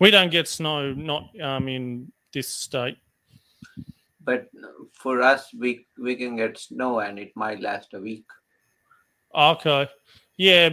We 0.00 0.10
don't 0.10 0.30
get 0.30 0.48
snow, 0.48 0.92
not 0.92 1.28
um 1.40 1.68
in 1.68 2.10
this 2.32 2.48
state. 2.48 2.96
But 4.24 4.48
for 4.92 5.22
us, 5.22 5.48
we 5.58 5.86
we 5.98 6.16
can 6.16 6.36
get 6.36 6.58
snow 6.58 7.00
and 7.00 7.18
it 7.18 7.32
might 7.34 7.60
last 7.60 7.94
a 7.94 8.00
week. 8.00 8.26
Okay. 9.34 9.88
Yeah. 10.36 10.70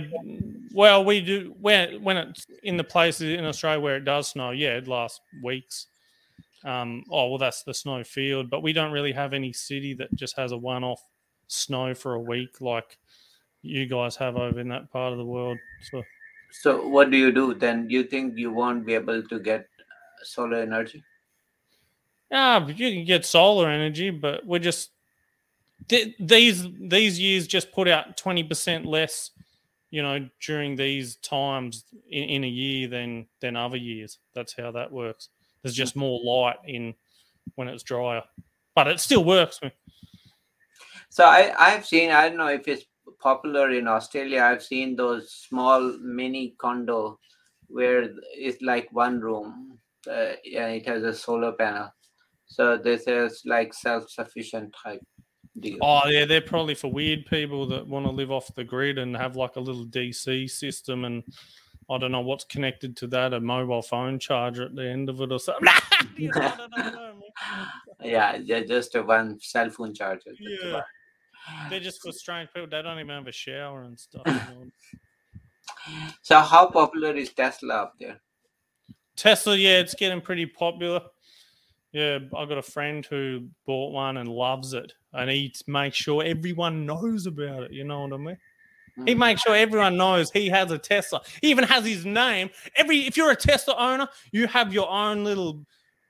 Well, 0.73 1.05
we 1.05 1.21
do 1.21 1.55
when 1.59 2.03
when 2.03 2.17
it's 2.17 2.45
in 2.63 2.77
the 2.77 2.83
places 2.83 3.37
in 3.37 3.45
Australia 3.45 3.79
where 3.79 3.97
it 3.97 4.05
does 4.05 4.29
snow. 4.29 4.51
Yeah, 4.51 4.77
it 4.77 4.87
lasts 4.87 5.21
weeks. 5.43 5.87
Um, 6.63 7.03
oh 7.09 7.29
well, 7.29 7.37
that's 7.37 7.63
the 7.63 7.73
snow 7.73 8.03
field, 8.03 8.49
but 8.49 8.63
we 8.63 8.73
don't 8.73 8.91
really 8.91 9.11
have 9.11 9.33
any 9.33 9.53
city 9.53 9.93
that 9.95 10.13
just 10.15 10.35
has 10.35 10.51
a 10.51 10.57
one-off 10.57 11.01
snow 11.47 11.93
for 11.93 12.15
a 12.15 12.19
week 12.19 12.59
like 12.59 12.97
you 13.61 13.85
guys 13.85 14.15
have 14.15 14.35
over 14.35 14.59
in 14.59 14.69
that 14.69 14.91
part 14.91 15.11
of 15.11 15.17
the 15.17 15.25
world. 15.25 15.57
So 15.91 16.03
So 16.51 16.87
what 16.87 17.11
do 17.11 17.17
you 17.17 17.31
do 17.31 17.53
then? 17.53 17.89
You 17.89 18.03
think 18.03 18.37
you 18.37 18.51
won't 18.51 18.85
be 18.85 18.93
able 18.93 19.21
to 19.23 19.39
get 19.39 19.67
solar 20.23 20.57
energy? 20.57 21.03
Ah, 22.31 22.59
but 22.59 22.77
you 22.77 22.91
can 22.91 23.05
get 23.05 23.25
solar 23.25 23.69
energy, 23.69 24.09
but 24.09 24.45
we're 24.45 24.59
just 24.59 24.91
th- 25.87 26.15
these 26.19 26.67
these 26.79 27.19
years 27.19 27.47
just 27.47 27.71
put 27.71 27.87
out 27.87 28.17
twenty 28.17 28.43
percent 28.43 28.85
less. 28.85 29.31
You 29.91 30.03
know, 30.03 30.27
during 30.41 30.75
these 30.75 31.15
times 31.17 31.85
in, 32.09 32.23
in 32.23 32.43
a 32.43 32.47
year 32.47 32.87
than 32.89 33.27
than 33.39 33.55
other 33.55 33.77
years. 33.77 34.19
That's 34.33 34.53
how 34.57 34.71
that 34.71 34.91
works. 34.91 35.29
There's 35.61 35.75
just 35.75 35.95
more 35.95 36.19
light 36.23 36.57
in 36.65 36.95
when 37.55 37.69
it's 37.69 37.83
drier, 37.83 38.23
but 38.75 38.87
it 38.87 38.99
still 38.99 39.23
works. 39.23 39.61
So 41.09 41.23
I 41.23 41.53
I've 41.57 41.85
seen 41.85 42.11
I 42.11 42.27
don't 42.27 42.37
know 42.37 42.47
if 42.47 42.67
it's 42.67 42.85
popular 43.19 43.71
in 43.71 43.87
Australia. 43.87 44.43
I've 44.43 44.63
seen 44.63 44.95
those 44.95 45.31
small 45.31 45.97
mini 45.99 46.55
condo 46.57 47.19
where 47.67 48.09
it's 48.33 48.61
like 48.61 48.89
one 48.91 49.19
room 49.19 49.79
uh, 50.07 50.33
and 50.45 50.75
it 50.75 50.85
has 50.87 51.03
a 51.03 51.13
solar 51.13 51.53
panel. 51.53 51.89
So 52.47 52.77
this 52.77 53.03
is 53.07 53.41
like 53.45 53.73
self-sufficient 53.73 54.75
type 54.83 55.01
deal. 55.59 55.77
Oh 55.81 56.07
yeah, 56.07 56.25
they're 56.25 56.41
probably 56.41 56.75
for 56.75 56.91
weird 56.91 57.25
people 57.25 57.65
that 57.67 57.87
want 57.87 58.05
to 58.05 58.11
live 58.11 58.31
off 58.31 58.53
the 58.55 58.63
grid 58.63 58.97
and 58.97 59.15
have 59.15 59.35
like 59.35 59.55
a 59.55 59.59
little 59.59 59.85
DC 59.85 60.49
system 60.49 61.05
and 61.05 61.23
I 61.89 61.97
don't 61.97 62.11
know 62.11 62.21
what's 62.21 62.45
connected 62.45 62.97
to 62.97 63.07
that, 63.07 63.33
a 63.33 63.39
mobile 63.39 63.81
phone 63.81 64.17
charger 64.19 64.65
at 64.65 64.75
the 64.75 64.87
end 64.87 65.09
of 65.09 65.21
it 65.21 65.31
or 65.31 65.39
something. 65.39 65.67
You 66.17 66.29
know, 66.29 66.53
I 66.75 66.89
know. 66.91 67.13
Yeah, 68.03 68.37
just 68.61 68.95
a 68.95 69.03
one 69.03 69.39
cell 69.39 69.69
phone 69.69 69.93
charger. 69.93 70.31
Yeah. 70.39 70.81
They're 71.69 71.79
just 71.79 72.01
for 72.01 72.11
strange 72.11 72.49
people. 72.53 72.69
They 72.69 72.81
don't 72.81 72.99
even 72.99 73.09
have 73.09 73.27
a 73.27 73.31
shower 73.31 73.83
and 73.83 73.99
stuff. 73.99 74.23
So 76.21 76.39
how 76.39 76.69
popular 76.69 77.15
is 77.15 77.33
Tesla 77.33 77.73
up 77.75 77.93
there? 77.99 78.19
Tesla, 79.15 79.55
yeah, 79.55 79.79
it's 79.79 79.93
getting 79.93 80.21
pretty 80.21 80.45
popular. 80.45 81.01
Yeah, 81.95 82.19
I've 82.35 82.49
got 82.49 82.57
a 82.57 82.61
friend 82.61 83.05
who 83.05 83.47
bought 83.65 83.93
one 83.93 84.17
and 84.17 84.27
loves 84.27 84.73
it, 84.73 84.91
and 85.13 85.29
he 85.29 85.53
makes 85.65 85.95
sure 85.95 86.25
everyone 86.25 86.85
knows 86.85 87.25
about 87.25 87.63
it. 87.63 87.71
You 87.71 87.85
know 87.85 88.01
what 88.01 88.11
I 88.11 88.17
mean? 88.17 88.37
He 89.05 89.15
Mm. 89.15 89.19
makes 89.19 89.41
sure 89.43 89.55
everyone 89.55 89.95
knows 89.95 90.29
he 90.29 90.49
has 90.49 90.71
a 90.71 90.77
Tesla. 90.77 91.21
He 91.39 91.49
even 91.51 91.63
has 91.63 91.85
his 91.85 92.05
name. 92.05 92.49
Every 92.75 93.07
if 93.07 93.15
you're 93.15 93.31
a 93.31 93.35
Tesla 93.35 93.75
owner, 93.77 94.09
you 94.33 94.45
have 94.47 94.73
your 94.73 94.89
own 94.89 95.23
little 95.23 95.65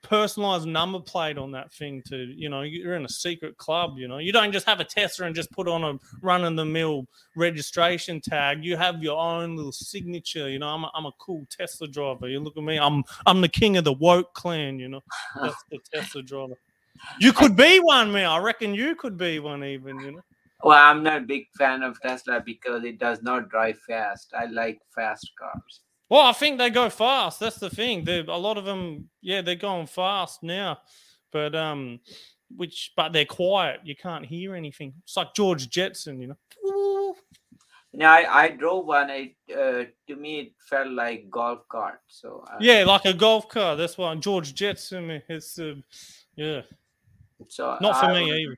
personalized 0.05 0.67
number 0.67 0.99
plate 0.99 1.37
on 1.37 1.51
that 1.51 1.71
thing 1.73 2.01
to 2.07 2.15
you 2.15 2.47
know 2.47 2.61
you're 2.61 2.95
in 2.95 3.05
a 3.05 3.09
secret 3.09 3.57
club 3.57 3.97
you 3.97 4.07
know. 4.07 4.19
You 4.19 4.31
don't 4.31 4.51
just 4.51 4.65
have 4.65 4.79
a 4.79 4.83
tesla 4.83 5.25
and 5.25 5.35
just 5.35 5.51
put 5.51 5.67
on 5.67 5.83
a 5.83 5.99
run-of-the-mill 6.21 7.07
registration 7.35 8.21
tag. 8.21 8.63
You 8.63 8.77
have 8.77 9.01
your 9.01 9.19
own 9.19 9.55
little 9.55 9.71
signature 9.71 10.49
you 10.49 10.59
know. 10.59 10.67
I'm 10.67 10.83
a, 10.83 10.91
I'm 10.93 11.05
a 11.05 11.11
cool 11.19 11.47
tesla 11.49 11.87
driver 11.87 12.27
you 12.27 12.39
look 12.39 12.57
at 12.57 12.63
me. 12.63 12.77
I'm 12.77 13.03
i'm 13.25 13.41
the 13.41 13.49
king 13.49 13.77
of 13.77 13.83
the 13.83 13.93
woke 13.93 14.33
clan 14.33 14.79
you 14.79 14.89
know. 14.89 15.01
That's 15.41 15.63
the 15.71 15.79
tesla 15.93 16.21
driver. 16.21 16.55
You 17.19 17.33
could 17.33 17.55
be 17.55 17.79
one 17.79 18.11
man. 18.11 18.27
I 18.27 18.37
reckon 18.37 18.73
you 18.73 18.95
could 18.95 19.17
be 19.17 19.39
one 19.39 19.63
even 19.63 19.99
you 19.99 20.11
know. 20.13 20.21
Well, 20.63 20.81
I'm 20.81 21.03
not 21.03 21.17
a 21.17 21.25
big 21.25 21.47
fan 21.57 21.83
of 21.83 22.01
Tesla 22.01 22.41
because 22.43 22.83
it 22.85 22.97
does 22.97 23.21
not 23.21 23.49
drive 23.49 23.77
fast. 23.87 24.33
I 24.35 24.45
like 24.45 24.79
fast 24.95 25.29
cars. 25.37 25.81
Well, 26.09 26.21
I 26.21 26.33
think 26.33 26.57
they 26.57 26.69
go 26.69 26.89
fast. 26.89 27.39
That's 27.39 27.57
the 27.57 27.69
thing. 27.69 28.03
They're, 28.03 28.23
a 28.27 28.37
lot 28.37 28.57
of 28.57 28.65
them, 28.65 29.09
yeah, 29.21 29.41
they're 29.41 29.55
going 29.55 29.87
fast 29.87 30.43
now, 30.43 30.79
but 31.31 31.55
um, 31.55 31.99
which 32.55 32.93
but 32.95 33.11
they're 33.11 33.25
quiet. 33.25 33.81
You 33.83 33.95
can't 33.95 34.25
hear 34.25 34.55
anything. 34.55 34.93
It's 35.03 35.17
like 35.17 35.33
George 35.33 35.69
Jetson, 35.69 36.21
you 36.21 36.27
know. 36.27 37.15
Now, 37.91 38.11
I, 38.11 38.43
I 38.43 38.49
drove 38.49 38.85
one. 38.85 39.09
It 39.09 39.35
uh, 39.51 39.85
to 40.07 40.15
me 40.15 40.39
it 40.41 40.51
felt 40.69 40.89
like 40.89 41.29
golf 41.29 41.67
cart. 41.69 42.01
So 42.07 42.45
uh, 42.51 42.57
Yeah, 42.59 42.83
like 42.83 43.05
a 43.05 43.13
golf 43.13 43.47
car. 43.49 43.75
That's 43.75 43.97
why 43.97 44.13
George 44.15 44.53
Jetson. 44.53 45.21
It's 45.29 45.57
uh, 45.57 45.75
yeah, 46.35 46.61
So 47.47 47.77
not 47.81 47.99
for 47.99 48.07
I 48.07 48.13
me 48.13 48.31
either. 48.31 48.57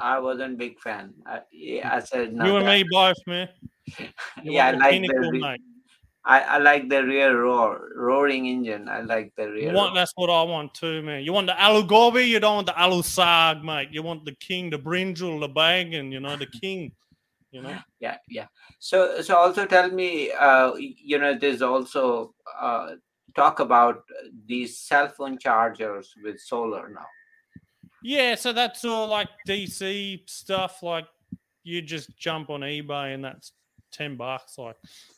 I 0.00 0.18
wasn't 0.18 0.58
big 0.58 0.80
fan. 0.80 1.12
I, 1.26 1.40
yeah, 1.52 1.94
I 1.94 2.00
said 2.00 2.32
no. 2.32 2.46
you 2.46 2.56
and 2.56 2.66
me 2.66 2.84
both, 2.90 3.16
man. 3.26 3.48
You 4.42 4.52
yeah, 4.52 4.66
I 4.66 4.70
like 4.72 4.90
the 4.90 5.08
pinnacle, 5.08 5.30
re- 5.30 5.40
mate. 5.40 5.60
I, 6.28 6.40
I 6.40 6.58
like 6.58 6.90
the 6.90 7.02
rear 7.02 7.40
roar 7.40 7.88
roaring 7.96 8.46
engine. 8.46 8.86
I 8.86 9.00
like 9.00 9.32
the 9.34 9.48
rear. 9.50 9.70
You 9.70 9.74
want 9.74 9.94
that's 9.94 10.12
what 10.14 10.28
I 10.28 10.42
want 10.42 10.74
too, 10.74 11.02
man. 11.02 11.24
You 11.24 11.32
want 11.32 11.46
the 11.46 11.60
alu 11.60 11.86
gobi, 11.86 12.24
you 12.24 12.38
don't 12.38 12.56
want 12.56 12.66
the 12.66 12.78
alu 12.78 13.02
sag, 13.02 13.64
mate. 13.64 13.88
You 13.90 14.02
want 14.02 14.26
the 14.26 14.36
king, 14.36 14.68
the 14.68 14.78
brinjal, 14.78 15.40
the 15.40 15.48
bagan, 15.48 16.12
you 16.12 16.20
know, 16.20 16.36
the 16.36 16.46
king. 16.46 16.92
You 17.50 17.62
know. 17.62 17.78
yeah 18.00 18.18
yeah 18.28 18.46
so 18.78 19.22
so 19.22 19.34
also 19.34 19.64
tell 19.64 19.90
me 19.90 20.30
uh 20.32 20.74
you 20.76 21.18
know 21.18 21.34
there's 21.34 21.62
also 21.62 22.34
uh 22.60 22.90
talk 23.34 23.60
about 23.60 24.04
these 24.46 24.78
cell 24.78 25.08
phone 25.08 25.38
chargers 25.38 26.12
with 26.22 26.38
solar 26.38 26.90
now 26.90 27.06
Yeah, 28.02 28.34
so 28.36 28.52
that's 28.52 28.84
all 28.84 29.08
like 29.08 29.28
DC 29.46 30.28
stuff. 30.28 30.82
Like 30.82 31.06
you 31.64 31.82
just 31.82 32.16
jump 32.18 32.50
on 32.50 32.60
eBay 32.60 33.14
and 33.14 33.24
that's 33.24 33.52
ten 33.90 34.16
bucks. 34.16 34.58
Like 34.58 34.76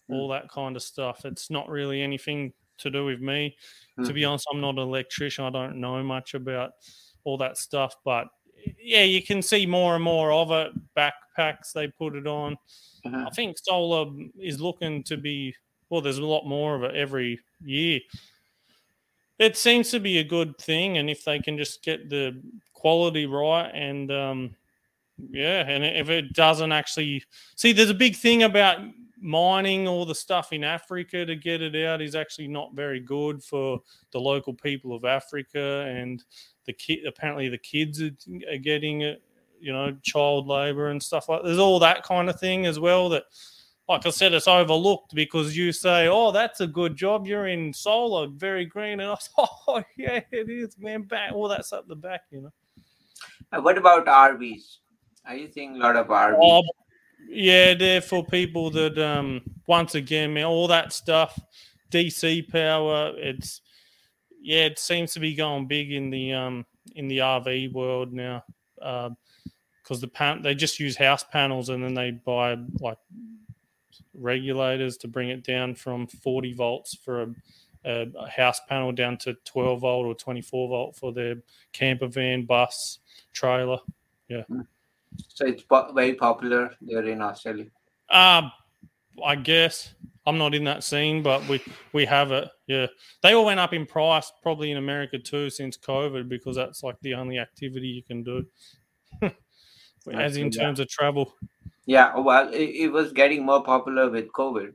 all 0.09 0.29
that 0.29 0.49
kind 0.51 0.77
of 0.77 0.83
stuff. 0.83 1.25
It's 1.25 1.51
not 1.51 1.69
really 1.69 2.03
anything 2.03 2.53
to 2.79 2.91
do 2.91 3.05
with 3.05 3.21
me. 3.21 3.57
To 4.05 4.13
be 4.15 4.25
honest, 4.25 4.47
I'm 4.53 4.61
not 4.61 4.77
an 4.77 4.79
electrician. 4.81 5.45
I 5.45 5.51
don't 5.51 5.81
know 5.81 6.03
much 6.03 6.35
about 6.35 6.73
all 7.25 7.37
that 7.39 7.59
stuff. 7.59 7.95
But 8.05 8.29
yeah, 8.79 9.03
you 9.05 9.23
can 9.23 9.43
see 9.43 9.67
more 9.67 9.95
and 9.95 10.05
more 10.05 10.33
of 10.33 10.51
it. 10.53 10.73
Backpacks 10.97 11.73
they 11.75 11.89
put 11.89 12.17
it 12.17 12.27
on. 12.27 12.57
Mhm. 13.07 13.27
I 13.27 13.31
think 13.31 13.57
solar 13.59 14.11
is 14.39 14.61
looking 14.61 15.03
to 15.05 15.17
be 15.17 15.55
well. 15.91 16.01
There's 16.01 16.19
a 16.19 16.25
lot 16.27 16.47
more 16.47 16.75
of 16.77 16.83
it 16.85 16.95
every 16.95 17.41
year. 17.63 18.01
It 19.39 19.57
seems 19.57 19.91
to 19.91 20.01
be 20.01 20.19
a 20.19 20.25
good 20.25 20.59
thing, 20.59 20.99
and 20.99 21.09
if 21.09 21.25
they 21.25 21.39
can 21.39 21.57
just 21.57 21.83
get 21.83 22.11
the 22.11 22.43
quality 22.75 23.27
right, 23.27 23.71
and 23.75 24.11
um, 24.13 24.57
yeah, 25.31 25.69
and 25.69 25.85
if 25.85 26.09
it 26.11 26.33
doesn't 26.33 26.73
actually 26.73 27.25
see, 27.57 27.73
there's 27.73 27.91
a 27.91 27.95
big 27.95 28.17
thing 28.17 28.43
about 28.43 28.79
mining 29.21 29.87
all 29.87 30.07
the 30.07 30.15
stuff 30.15 30.53
in 30.53 30.65
Africa 30.65 31.27
to 31.27 31.37
get 31.37 31.61
it 31.61 31.77
out 31.85 32.01
is 32.01 32.15
actually 32.15 32.49
not 32.49 32.75
very 32.75 33.01
good 33.01 33.43
for 33.43 33.81
the 34.13 34.19
local 34.19 34.55
people 34.55 34.95
of 34.95 35.05
Africa, 35.05 35.87
and 35.89 36.25
the 36.67 36.73
kid 36.73 37.07
apparently 37.07 37.49
the 37.49 37.59
kids 37.59 38.03
are, 38.03 38.11
getting 38.63 39.03
it 39.03 39.23
you 39.61 39.73
know, 39.73 39.95
child 40.03 40.47
labor 40.47 40.89
and 40.89 41.03
stuff 41.03 41.29
like. 41.29 41.43
There's 41.45 41.59
all 41.59 41.79
that 41.81 42.03
kind 42.03 42.31
of 42.31 42.41
thing 42.41 42.67
as 42.67 42.81
well. 42.81 43.11
That, 43.11 43.25
like 43.89 44.07
I 44.07 44.11
said, 44.11 44.33
it's 44.33 44.49
overlooked 44.49 45.15
because 45.15 45.57
you 45.57 45.73
say, 45.73 46.09
"Oh, 46.09 46.33
that's 46.33 46.61
a 46.61 46.67
good 46.67 46.97
job. 46.97 47.27
You're 47.27 47.49
in 47.49 47.73
solar, 47.75 48.27
very 48.27 48.65
green," 48.65 49.01
and 49.01 49.03
I 49.03 49.11
was, 49.11 49.29
"Oh, 49.39 49.83
yeah, 49.97 50.21
it 50.33 50.49
is, 50.49 50.79
man." 50.79 51.03
Back 51.03 51.33
all 51.33 51.49
that's 51.49 51.73
up 51.73 51.87
the 51.89 51.97
back, 51.97 52.23
you 52.31 52.41
know. 52.41 53.61
What 53.61 53.77
about 53.77 54.07
rvs 54.07 54.79
are 55.27 55.37
you 55.37 55.51
seeing 55.53 55.77
a 55.77 55.79
lot 55.79 55.97
of 55.97 56.07
rvs 56.07 56.39
Oh, 56.41 56.63
yeah, 57.29 57.75
they're 57.75 58.01
for 58.01 58.25
people 58.25 58.71
that, 58.71 58.99
um, 58.99 59.43
once 59.67 59.95
again, 59.95 60.35
man, 60.35 60.47
all 60.47 60.67
that 60.69 60.93
stuff, 60.93 61.39
DC 61.91 62.49
power. 62.51 63.13
It's 63.17 63.61
yeah, 64.41 64.65
it 64.65 64.79
seems 64.79 65.13
to 65.13 65.21
be 65.21 65.35
going 65.35 65.67
big 65.67 65.93
in 65.93 66.11
the 66.11 66.33
um 66.33 66.65
in 66.95 67.09
the 67.09 67.19
RV 67.19 67.73
world 67.73 68.13
now. 68.13 68.45
Uh, 68.81 69.11
because 69.83 70.01
the 70.01 70.09
pan 70.09 70.41
they 70.43 70.55
just 70.55 70.79
use 70.79 70.97
house 70.97 71.25
panels 71.33 71.69
and 71.69 71.83
then 71.83 71.95
they 71.95 72.13
buy 72.13 72.57
like 72.81 72.99
regulators 74.15 74.97
to 74.99 75.09
bring 75.09 75.31
it 75.31 75.43
down 75.43 75.75
from 75.75 76.07
40 76.07 76.53
volts 76.53 76.95
for 76.95 77.23
a, 77.23 77.35
a, 77.85 78.07
a 78.17 78.29
house 78.29 78.61
panel 78.69 78.93
down 78.93 79.17
to 79.19 79.35
12 79.45 79.81
volt 79.81 80.07
or 80.07 80.15
24 80.15 80.69
volt 80.69 80.97
for 80.97 81.13
their 81.13 81.37
camper 81.73 82.07
van, 82.07 82.45
bus, 82.45 83.01
trailer. 83.33 83.81
So 85.29 85.47
it's 85.47 85.63
po- 85.63 85.93
very 85.93 86.15
popular 86.15 86.71
there 86.81 87.07
in 87.07 87.21
Australia. 87.21 87.67
Um, 88.11 88.53
I 89.25 89.37
guess 89.37 89.95
I'm 90.27 90.39
not 90.39 90.55
in 90.55 90.65
that 90.65 90.85
scene, 90.85 91.23
but 91.23 91.47
we 91.49 91.63
we 91.93 92.05
have 92.07 92.33
it. 92.33 92.49
Yeah, 92.67 92.87
they 93.23 93.35
all 93.35 93.45
went 93.45 93.61
up 93.61 93.73
in 93.73 93.87
price, 93.87 94.31
probably 94.43 94.71
in 94.71 94.77
America 94.77 95.19
too, 95.19 95.51
since 95.51 95.77
COVID, 95.77 96.29
because 96.29 96.57
that's 96.57 96.83
like 96.83 96.97
the 97.01 97.15
only 97.15 97.39
activity 97.39 97.89
you 97.89 98.03
can 98.03 98.23
do, 98.23 98.47
as 100.13 100.37
in 100.37 100.51
terms 100.51 100.81
of 100.81 100.89
travel. 100.89 101.35
Yeah, 101.87 102.17
well, 102.17 102.53
it, 102.53 102.71
it 102.85 102.89
was 102.93 103.13
getting 103.13 103.45
more 103.45 103.63
popular 103.65 104.11
with 104.11 104.31
COVID. 104.33 104.73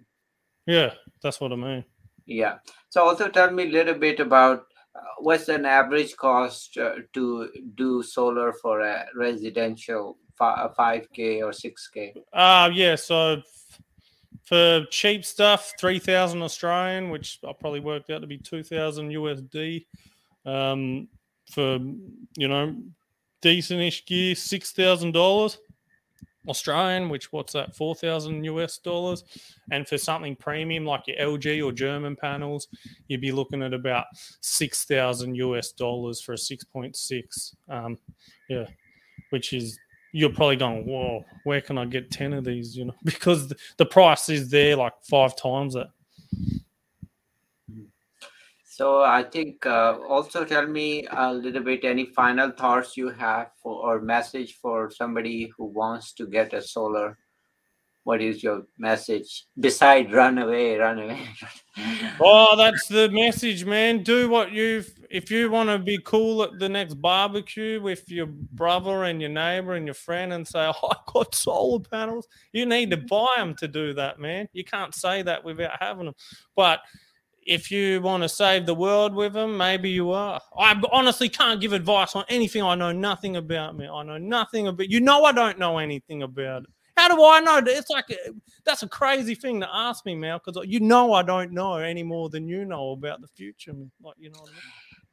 Yeah, 0.65 0.93
that's 1.21 1.39
what 1.39 1.53
I 1.53 1.55
mean. 1.55 1.85
Yeah. 2.25 2.57
So 2.89 3.03
also 3.03 3.29
tell 3.29 3.51
me 3.51 3.63
a 3.63 3.71
little 3.71 3.93
bit 3.93 4.19
about 4.19 4.65
uh, 4.95 5.13
what's 5.19 5.47
an 5.47 5.65
average 5.65 6.15
cost 6.17 6.77
uh, 6.77 6.95
to 7.13 7.49
do 7.75 8.01
solar 8.01 8.53
for 8.53 8.81
a 8.81 9.05
residential 9.15 10.17
fi- 10.37 10.69
5K 10.77 11.41
or 11.41 11.51
6K? 11.51 12.23
Uh 12.33 12.69
yeah, 12.73 12.95
so 12.95 13.41
for 14.45 14.85
cheap 14.91 15.25
stuff, 15.25 15.73
three 15.79 15.99
thousand 15.99 16.43
Australian, 16.43 17.09
which 17.09 17.39
I 17.47 17.51
probably 17.59 17.79
worked 17.79 18.11
out 18.11 18.21
to 18.21 18.27
be 18.27 18.37
two 18.37 18.63
thousand 18.63 19.09
USD. 19.09 19.85
Um, 20.45 21.07
for 21.49 21.79
you 22.37 22.47
know, 22.47 22.75
decentish 23.41 24.05
gear, 24.05 24.35
six 24.35 24.71
thousand 24.71 25.13
dollars 25.13 25.57
Australian, 26.47 27.09
which 27.09 27.31
what's 27.31 27.53
that, 27.53 27.75
four 27.75 27.95
thousand 27.95 28.43
US 28.43 28.77
dollars. 28.77 29.23
And 29.71 29.87
for 29.87 29.97
something 29.97 30.35
premium 30.35 30.85
like 30.85 31.07
your 31.07 31.17
LG 31.17 31.65
or 31.65 31.71
German 31.71 32.15
panels, 32.15 32.67
you'd 33.07 33.21
be 33.21 33.31
looking 33.31 33.63
at 33.63 33.73
about 33.73 34.05
six 34.41 34.85
thousand 34.85 35.35
US 35.35 35.71
dollars 35.71 36.21
for 36.21 36.33
a 36.33 36.37
six 36.37 36.63
point 36.63 36.95
six. 36.95 37.55
Um, 37.67 37.97
yeah, 38.49 38.65
which 39.31 39.53
is 39.53 39.79
you're 40.15 40.31
probably 40.31 40.55
going, 40.55 40.85
whoa, 40.85 41.25
where 41.43 41.59
can 41.59 41.77
I 41.77 41.83
get 41.83 42.09
10 42.09 42.31
of 42.31 42.45
these? 42.45 42.77
You 42.77 42.85
know, 42.85 42.95
because 43.03 43.53
the, 43.77 43.85
price 43.85 44.29
is 44.29 44.49
there 44.49 44.77
like 44.77 44.93
five 45.03 45.35
times 45.35 45.73
that. 45.73 45.89
So 48.63 49.03
I 49.03 49.23
think 49.23 49.65
uh, 49.65 49.97
also 50.07 50.45
tell 50.45 50.67
me 50.67 51.05
a 51.11 51.33
little 51.33 51.63
bit 51.63 51.83
any 51.83 52.05
final 52.05 52.51
thoughts 52.51 52.95
you 52.95 53.09
have 53.09 53.51
for, 53.61 53.73
or 53.85 54.01
message 54.01 54.55
for 54.61 54.89
somebody 54.89 55.51
who 55.57 55.65
wants 55.65 56.13
to 56.13 56.27
get 56.27 56.53
a 56.53 56.61
solar. 56.61 57.17
What 58.05 58.21
is 58.21 58.43
your 58.43 58.67
message 58.77 59.47
beside 59.59 60.13
run 60.13 60.37
away, 60.37 60.77
run 60.77 60.99
away? 60.99 61.27
Oh, 62.21 62.55
that's 62.55 62.87
the 62.87 63.09
message, 63.09 63.65
man. 63.65 64.01
Do 64.03 64.29
what 64.29 64.53
you 64.53 64.85
if 65.09 65.29
you 65.29 65.49
want 65.49 65.69
to 65.69 65.79
be 65.79 65.99
cool 66.05 66.43
at 66.43 66.57
the 66.57 66.69
next 66.69 66.93
barbecue 66.93 67.81
with 67.81 68.09
your 68.09 68.27
brother 68.27 69.03
and 69.03 69.19
your 69.19 69.31
neighbor 69.31 69.73
and 69.73 69.85
your 69.85 69.95
friend 69.95 70.31
and 70.31 70.47
say, 70.47 70.71
oh, 70.71 70.89
I 70.91 70.95
got 71.11 71.35
solar 71.35 71.79
panels. 71.81 72.27
You 72.53 72.65
need 72.65 72.91
to 72.91 72.97
buy 72.97 73.27
them 73.37 73.55
to 73.55 73.67
do 73.67 73.93
that, 73.95 74.19
man. 74.19 74.47
You 74.53 74.63
can't 74.63 74.95
say 74.95 75.23
that 75.23 75.43
without 75.43 75.81
having 75.81 76.05
them. 76.05 76.15
But 76.55 76.79
if 77.41 77.71
you 77.71 78.01
want 78.01 78.23
to 78.23 78.29
save 78.29 78.67
the 78.67 78.75
world 78.75 79.15
with 79.15 79.33
them, 79.33 79.57
maybe 79.57 79.89
you 79.89 80.11
are. 80.11 80.39
I 80.57 80.79
honestly 80.91 81.27
can't 81.27 81.59
give 81.59 81.73
advice 81.73 82.15
on 82.15 82.23
anything 82.29 82.61
I 82.61 82.75
know 82.75 82.91
nothing 82.91 83.35
about, 83.35 83.75
me. 83.75 83.87
I 83.87 84.03
know 84.03 84.19
nothing 84.19 84.67
about. 84.67 84.89
You 84.89 85.01
know, 85.01 85.25
I 85.25 85.31
don't 85.31 85.59
know 85.59 85.79
anything 85.79 86.23
about 86.23 86.63
it. 86.63 86.69
How 86.97 87.13
do 87.13 87.23
I 87.25 87.39
know? 87.41 87.61
It's 87.65 87.89
like 87.89 88.09
a, 88.09 88.15
that's 88.63 88.83
a 88.83 88.87
crazy 88.87 89.35
thing 89.35 89.59
to 89.59 89.69
ask 89.71 90.05
me, 90.05 90.15
Mal, 90.15 90.39
because 90.39 90.57
uh, 90.57 90.61
you 90.61 90.79
know 90.79 91.13
I 91.13 91.23
don't 91.23 91.51
know 91.51 91.75
any 91.75 92.03
more 92.03 92.29
than 92.29 92.47
you 92.47 92.65
know 92.65 92.91
about 92.91 93.21
the 93.21 93.27
future. 93.27 93.73
man. 93.73 93.91
Like 94.01 94.15
you 94.17 94.29
know, 94.29 94.39
what 94.39 94.49
I 94.49 94.53
mean? 94.53 94.61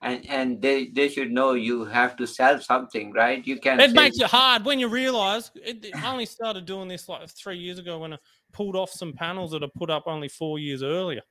and 0.02 0.30
and 0.30 0.62
they, 0.62 0.88
they 0.88 1.08
should 1.08 1.30
know 1.30 1.52
you 1.54 1.84
have 1.84 2.16
to 2.16 2.26
sell 2.26 2.60
something, 2.60 3.12
right? 3.12 3.46
You 3.46 3.58
can 3.58 3.80
it 3.80 3.90
say- 3.90 3.94
makes 3.94 4.18
it 4.18 4.26
hard 4.26 4.64
when 4.64 4.78
you 4.78 4.88
realize 4.88 5.50
it, 5.54 5.86
I 5.96 6.10
only 6.10 6.26
started 6.26 6.66
doing 6.66 6.88
this 6.88 7.08
like 7.08 7.28
three 7.30 7.58
years 7.58 7.78
ago 7.78 7.98
when 7.98 8.12
I 8.12 8.18
pulled 8.52 8.76
off 8.76 8.90
some 8.90 9.12
panels 9.12 9.52
that 9.52 9.62
I 9.62 9.68
put 9.76 9.90
up 9.90 10.04
only 10.06 10.28
four 10.28 10.58
years 10.58 10.82
earlier. 10.82 11.22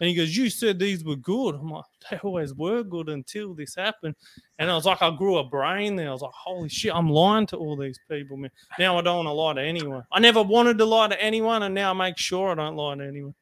And 0.00 0.08
he 0.08 0.14
goes, 0.14 0.36
You 0.36 0.48
said 0.50 0.78
these 0.78 1.04
were 1.04 1.16
good. 1.16 1.54
I'm 1.54 1.70
like, 1.70 1.84
They 2.10 2.18
always 2.18 2.54
were 2.54 2.82
good 2.82 3.08
until 3.08 3.54
this 3.54 3.74
happened. 3.74 4.16
And 4.58 4.70
I 4.70 4.74
was 4.74 4.86
like, 4.86 5.02
I 5.02 5.14
grew 5.14 5.38
a 5.38 5.44
brain 5.44 5.94
there. 5.96 6.08
I 6.08 6.12
was 6.12 6.22
like, 6.22 6.32
Holy 6.34 6.68
shit, 6.68 6.94
I'm 6.94 7.08
lying 7.08 7.46
to 7.48 7.56
all 7.56 7.76
these 7.76 8.00
people, 8.10 8.36
man. 8.36 8.50
Now 8.78 8.98
I 8.98 9.02
don't 9.02 9.24
want 9.24 9.28
to 9.28 9.32
lie 9.32 9.54
to 9.54 9.62
anyone. 9.62 10.04
I 10.10 10.20
never 10.20 10.42
wanted 10.42 10.78
to 10.78 10.84
lie 10.84 11.08
to 11.08 11.22
anyone, 11.22 11.62
and 11.62 11.74
now 11.74 11.90
I 11.90 11.92
make 11.92 12.18
sure 12.18 12.50
I 12.50 12.54
don't 12.54 12.76
lie 12.76 12.96
to 12.96 13.04
anyone. 13.06 13.34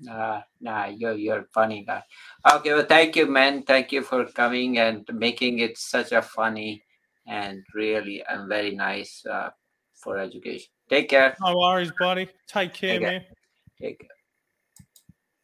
Nah, 0.00 0.42
nah, 0.60 0.86
you're 0.86 1.14
you're 1.14 1.40
a 1.40 1.44
funny 1.52 1.84
guy. 1.84 2.02
Okay, 2.54 2.72
well, 2.72 2.84
thank 2.86 3.16
you, 3.16 3.26
man. 3.26 3.64
Thank 3.64 3.90
you 3.90 4.02
for 4.02 4.24
coming 4.26 4.78
and 4.78 5.04
making 5.12 5.58
it 5.58 5.76
such 5.76 6.12
a 6.12 6.22
funny 6.22 6.84
and 7.26 7.64
really 7.74 8.22
and 8.28 8.48
very 8.48 8.76
nice 8.76 9.26
uh, 9.26 9.50
for 9.96 10.18
education. 10.18 10.68
Take 10.88 11.08
care. 11.08 11.36
No 11.40 11.56
worries, 11.56 11.90
buddy. 11.98 12.28
Take 12.46 12.74
care, 12.74 12.94
Okay. 12.96 13.04
man. 13.04 13.24
Take 13.80 13.98
care. 13.98 14.08